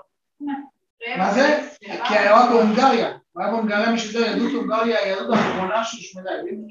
[1.18, 1.68] מה זה?
[1.80, 3.18] כי היה רק בהונגריה.
[3.32, 6.30] הוא היה בהונגריה שיודע, יהדות הונגריה היהדות האחרונה שהושמדה.
[6.32, 6.68] יודעים?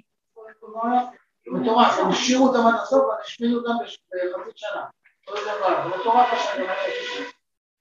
[1.48, 4.86] מטורף, הם השאירו אותם עד הסוף והשמידו אותם בחצי שנה.
[5.28, 6.74] לא יודע מה, זה מטורף אומר.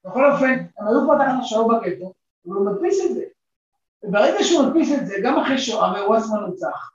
[0.07, 0.45] בכל אופן,
[0.79, 2.13] הם היו כבר תחת השעור בגטו,
[2.49, 3.23] אבל מדפיס את זה.
[4.03, 6.91] וברגע שהוא מדפיס את זה, גם אחרי שהוא, הרי הוא עצמו נרצח.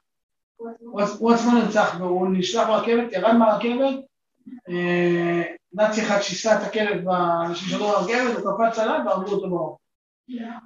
[0.79, 3.95] הוא עצ- הוא עצמו נרצח והוא נשלח ברכבת, ירד מהרכבת,
[4.69, 5.41] אה,
[5.73, 7.05] נאצי אחד שיסה את הכלב
[7.53, 9.77] שעלו ברכבת, הוא קפץ עליו והרגו אותו באור.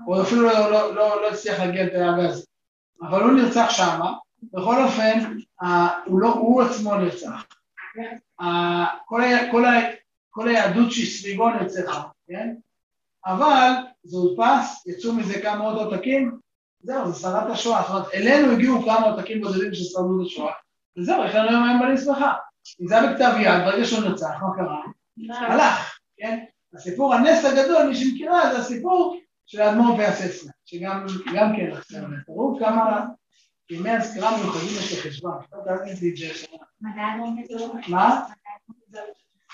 [0.06, 2.46] הוא אפילו לא- לא לא- לא הצליח להגיע לתאי הגז.
[3.02, 4.14] אבל הוא נרצח שמה,
[4.54, 5.38] בכל אופן,
[6.16, 7.46] הוא עצמו נרצח.
[9.52, 9.64] כל
[10.36, 12.56] כל היהדות שסביבו נרצחה, כן?
[13.26, 13.72] אבל
[14.04, 16.40] זה הודפס, יצאו מזה כמה עוד עותקים,
[16.84, 17.82] זהו, זה שרד השואה.
[17.82, 20.54] זאת אומרת, אלינו הגיעו כמה עותקים בודדים ששרדו את השואה,
[20.98, 22.34] וזהו, יש לנו היום היום בלי שמחה.
[22.82, 24.82] אם זה היה בכתב יד, ברגע שהוא נרצח, מה קרה?
[25.48, 26.44] הלך, כן?
[26.74, 31.06] הסיפור, הנס הגדול, מי שמכירה, זה הסיפור של האדמו"ר והססנה, שגם
[31.36, 31.96] גם כן ללכת.
[32.26, 33.06] תראו כמה
[33.70, 35.38] ימי הזכרה מיוחדים יש לחשבון.
[37.88, 38.28] מה?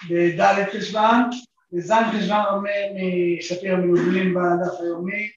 [0.10, 1.30] בד' חשוון,
[1.74, 5.30] בז' חשוון רמי משפיר מיובלים בדף היומי,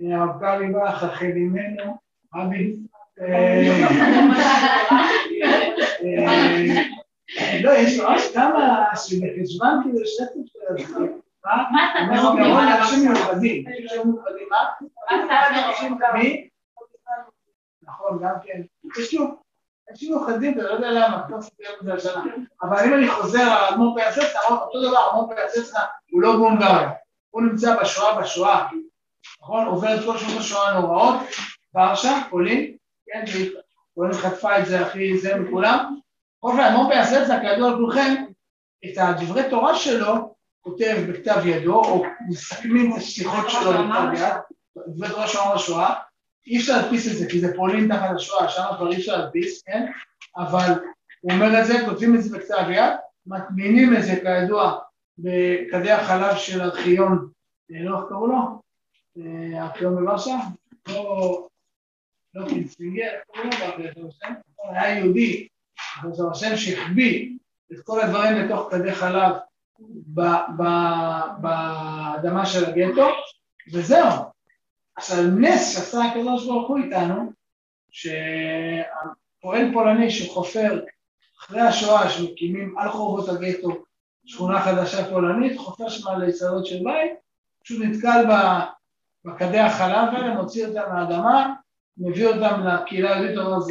[0.00, 1.96] הרב קליבך, החל ממנו,
[3.20, 3.60] אה,
[7.62, 11.02] לא, יש ממש כמה שבחשוון כאילו יש רצף של
[11.44, 11.64] מה?
[11.72, 12.58] מה אתה אומר?
[12.58, 13.64] על אנשים מיוחדים.
[13.66, 14.66] אנשים מיוחדים, מה?
[15.90, 16.12] אומר?
[16.14, 16.48] מי?
[17.82, 18.60] נכון, גם כן.
[19.00, 19.14] יש
[19.90, 22.24] אנשים מיוחדים, אתה לא יודע למה, לא מסתכל על זה השנה.
[22.62, 25.80] אבל אם אני חוזר על האדמו"ר פיאסצנה, אותו דבר, האדמו"ר פיאסצנה
[26.10, 26.90] הוא לא בהונגריה.
[27.30, 28.66] הוא נמצא בשואה, בשואה,
[29.42, 29.66] נכון?
[29.66, 31.16] עובר את כל שנות השואה הנוראות,
[31.74, 32.76] ורשה, פולין,
[33.06, 33.24] כן,
[33.94, 35.96] פולין חטפה את זה הכי זה מכולם.
[36.38, 38.24] בכל אופן, האדמו"ר פיאסצנה, כידוע לכולכם,
[38.84, 44.34] את הדברי תורה שלו כותב בכתב ידו, או מסכמים את השיחות שלו בכתב יד,
[44.88, 45.94] דברי תורה שלו בשואה,
[46.46, 49.62] אי אפשר להדפיס את זה, כי זה פולין תחת השואה, שם כבר אי אפשר להדפיס,
[49.62, 49.86] כן?
[50.36, 50.72] אבל
[51.20, 52.92] הוא אומר את זה, כותבים את זה בכתב יד,
[53.26, 54.78] מטמינים את זה כידוע
[55.18, 57.28] בכדי החלב של ארכיון,
[57.72, 58.60] אה, לא איך קראו לו?
[59.18, 60.36] אה, ארכיון בוורשה?
[60.88, 61.48] לא,
[62.34, 62.74] לא איך
[63.32, 63.44] קראו
[63.96, 64.08] לו?
[64.58, 65.48] נכון, היה יהודי,
[66.12, 67.36] זה השם שהחביא
[67.72, 69.32] את כל הדברים לתוך כדי חלב
[71.38, 73.08] באדמה של הגטו,
[73.72, 74.29] וזהו.
[75.00, 77.32] עכשיו, נס שעשה הקדוש ברוך הוא איתנו,
[77.90, 80.80] שהפועל פולני שחופר
[81.40, 83.68] אחרי השואה, שמקימים על חורבות הגטו
[84.24, 87.12] שכונה חדשה פולנית, חופר שם ליסודות של בית,
[87.64, 88.24] פשוט נתקל
[89.24, 91.54] בכדי החלב האלה, מוציא אותם מהאדמה,
[91.98, 93.16] מביא אותם לקהילה
[93.56, 93.70] אז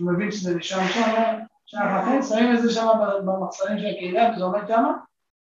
[0.00, 2.88] הוא מבין שזה נשאר שם, שם לכן, שמים את זה שם
[3.26, 4.84] במחסנים של הקהילה, וזה עומד שם,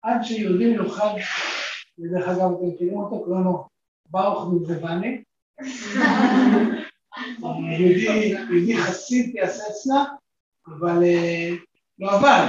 [0.02, 1.14] עד שיהודי מיוחד,
[1.98, 3.77] ודרך אגב, אתם מכירים אותו, קוראים לו
[4.10, 5.22] ברוך מבבני,
[8.50, 10.04] יהודי חסיד פיאסצנה,
[10.66, 11.50] אבל אה,
[11.98, 12.46] לא אבל,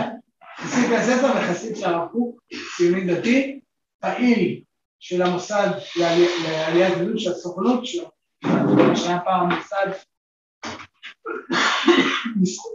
[0.57, 2.41] חסיד פיאסצנה וחסיד של הרב קוק,
[2.77, 3.59] ציוני דתי,
[3.99, 4.61] פעיל
[4.99, 8.09] של המוסד לעליית גדול של הסוכנות שלו,
[8.95, 9.87] שהיה פעם מוסד,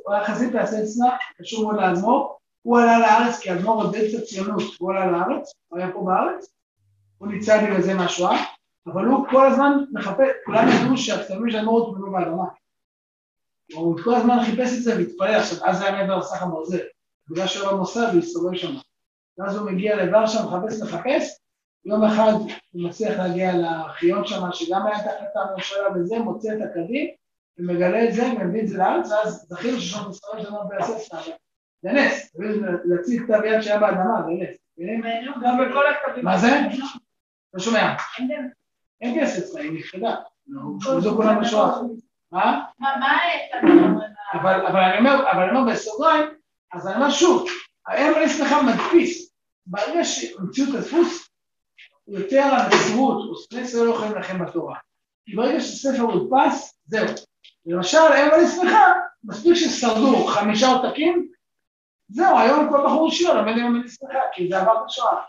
[0.05, 4.62] הוא היה חסיד פיאסצנה, קשור מאוד לאדמו"ר, הוא עלה לארץ כי אדמו"ר עודד את הציונות,
[4.78, 6.55] הוא עלה לארץ, הוא היה פה בארץ,
[7.18, 8.45] הוא ניצל בגלל זה מהשואה,
[8.87, 12.45] אבל הוא כל הזמן מחפש, כולם ידעו שהכתבים של אדמו"ר הוטמנו באדמה.
[13.72, 16.78] הוא כל הזמן חיפש את זה והתפלל, עכשיו אז זה היה מעבר לסך המרזל,
[17.28, 18.74] בגלל שהוא במוסד הוא הסתובב שם.
[19.39, 21.41] ואז הוא מגיע לוורשה, מחפש לחפש,
[21.85, 22.32] יום אחד
[22.72, 27.11] הוא מצליח להגיע לארכיון שם, שגם היה תחת הממשלה וזה, מוצא את הקדים,
[27.59, 31.11] ומגלה את זה, ומביא את זה לארץ, ואז זכינו ששם ישראל שלנו בהסס
[31.82, 32.37] זה נס,
[32.85, 34.57] להציג כתב יד שהיה באדמה, זה נס.
[35.43, 36.24] גם בכל הכתבים.
[36.24, 36.49] מה זה?
[37.55, 37.95] לא שומע.
[39.01, 40.14] אין כסף אצלה, היא נכחדה.
[40.62, 41.80] הושמדו כולם בשואה.
[42.32, 42.64] מה?
[42.78, 42.97] מה
[44.32, 46.24] אבל אני אומר, אבל אני אומר בסוגריים,
[46.72, 47.47] אז אני אומר שוב,
[47.86, 49.34] האם אני שמחה מדפיס,
[49.66, 51.28] ברגע שהמציאו את הדפוס,
[52.09, 54.76] יותר הנצרות, או ספרי ישראל לא יכולים להילחם בתורה.
[55.26, 57.07] כי ברגע שספר הודפס, זהו.
[57.66, 58.92] למשל, האם אני שמחה,
[59.24, 61.28] מספיק ששרדו חמישה עותקים,
[62.09, 65.22] זהו, היום כל בחור שיר לומד עם אני שמחה, כי זה עבר את השואה.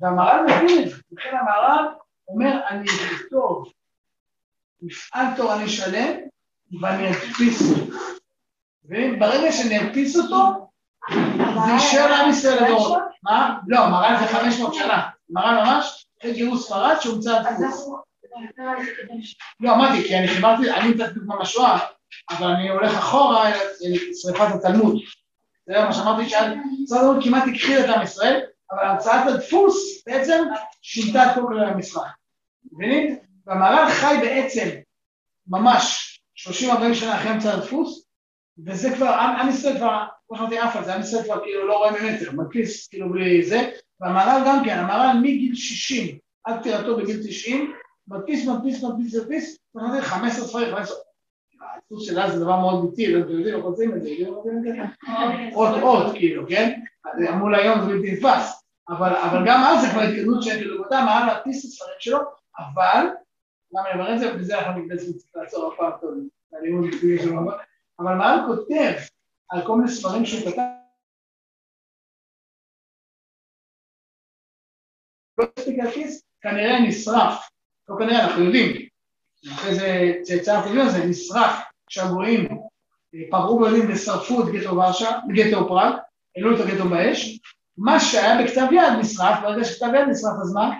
[0.00, 1.88] והמהר"ל מבין את זה, לכן המהר"ל
[2.34, 3.72] אומר, אני אכתוב
[4.82, 6.16] מפעל תורני שלם,
[6.80, 7.96] ואני אדפיס אותו.
[8.84, 10.68] וברגע שאני אדפיס אותו,
[11.66, 13.02] זה יישאר לעם ישראל לדורות.
[13.22, 13.58] מה?
[13.66, 15.08] לא, מרן זה 500 שנה.
[15.30, 17.88] מרן ממש, אחרי גירוש ספרד שהומצא הדפוס.
[19.60, 21.78] לא, אמרתי, כי אני חיברתי, אני נתתי דוגמה מהשואה,
[22.30, 23.58] אבל אני הולך אחורה אל
[24.22, 24.96] שריפת התלמוד.
[25.66, 28.40] זה מה שאמרתי, שמשרד הבריאות כמעט הכחיל את עם ישראל,
[28.72, 30.44] אבל המצאת הדפוס בעצם
[30.82, 32.21] שינתה את כל כללי המשחק.
[32.72, 33.16] מבינים?
[33.46, 34.68] והמהר"ל חי בעצם
[35.46, 38.06] ממש 30-40 שנה אחרי המצאת הדפוס,
[38.66, 41.78] וזה כבר, עם ישראל כבר, כמו שאמרתי אף על זה, עם ישראל כבר כאילו לא
[41.78, 47.20] רואה ממטר, מדפיס כאילו בלי זה, והמהר"ל גם כן, המהר"ל מגיל 60 עד פטירתו בגיל
[47.26, 47.72] 90,
[48.08, 50.96] מדפיס, מדפיס, מדפיס, מדפיס, זאת אומרת 15 ספרים, 15...
[51.76, 54.10] הדפוס שלה זה דבר מאוד ביטי, אתם יודעים איך עושים את זה,
[55.54, 56.80] עוד עוד כאילו, כן?
[57.38, 61.26] מול היום זה בלתי נתפס, אבל גם אז זה כבר התקדמות שאין כאילו, אתה מה
[61.26, 62.18] להדפיס את הספרים שלו,
[62.58, 63.06] אבל,
[63.72, 66.10] למה אני אומר את זה, ובזה אנחנו בעצם צריכים לעצור הפעם טוב,
[67.22, 67.40] שלו,
[67.98, 68.92] אבל מה הוא כותב
[69.48, 70.62] על כל מיני ספרים שהוא כתב,
[75.38, 77.48] לא הספיק להדפיס, כנראה נשרף,
[77.88, 78.88] לא כנראה, אנחנו יודעים,
[79.54, 81.72] אחרי זה צאצא הפריון הזה נשרף.
[81.86, 82.48] כשהגויים
[83.30, 85.94] פרעו גולים ושרפו את גטו ורשה, גטו פראג,
[86.36, 87.40] העלו את הגטו באש,
[87.76, 90.70] מה שהיה בכתב יד נשרף, ברגע שכתב יד נשרף אז מה?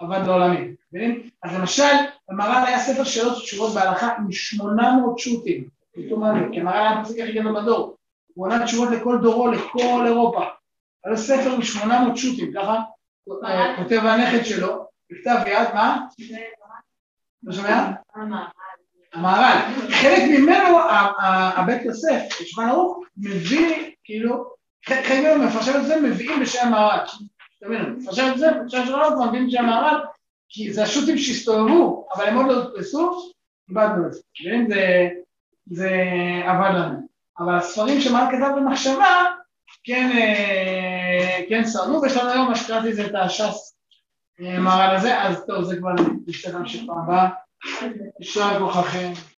[0.00, 1.30] עבד לעולמים, מבינים?
[1.42, 1.92] אז למשל,
[2.28, 7.20] במר"ל היה ספר שאלות ותשובות בהלכה עם 800 שו"תים, פתאום זה, כי המר"ל היה הפסק
[7.20, 7.96] הכי גדול בדור,
[8.34, 10.44] הוא עונה תשובות לכל דורו, לכל אירופה,
[11.04, 12.80] היה ספר עם 800 שו"תים, ככה
[13.76, 16.06] כותב הנכד שלו, בכתב יד, מה?
[17.42, 17.90] לא שומע?
[19.14, 19.58] המהר"ל.
[19.90, 20.78] חלק ממנו,
[21.56, 24.44] הבית יוסף, שולחן ערוך, מביא, כאילו,
[24.86, 27.04] חלק ממנו מפרשם את זה, מביאים בשם המהר"ל.
[27.60, 30.00] תבינו, מפרשם את זה, בשם של הרב, מביאים בשם המהר"ל,
[30.48, 33.32] כי זה השו"תים שהסתובבו, אבל הם עוד לא הודפסו,
[33.68, 34.20] איבדנו את זה.
[34.40, 34.68] מבינים?
[35.66, 35.90] זה
[36.44, 37.08] עבד לנו.
[37.38, 39.24] אבל הספרים שמרן כתב במחשבה,
[39.84, 43.76] כן, אה, כן שרדו, ויש לנו היום מה שקראתי זה את הש"ס
[44.40, 45.92] אה, מהר"ל הזה, אז טוב, זה כבר
[46.26, 47.28] נצטרך להמשיך פעם הבאה.
[48.20, 49.12] יישר כוחכם.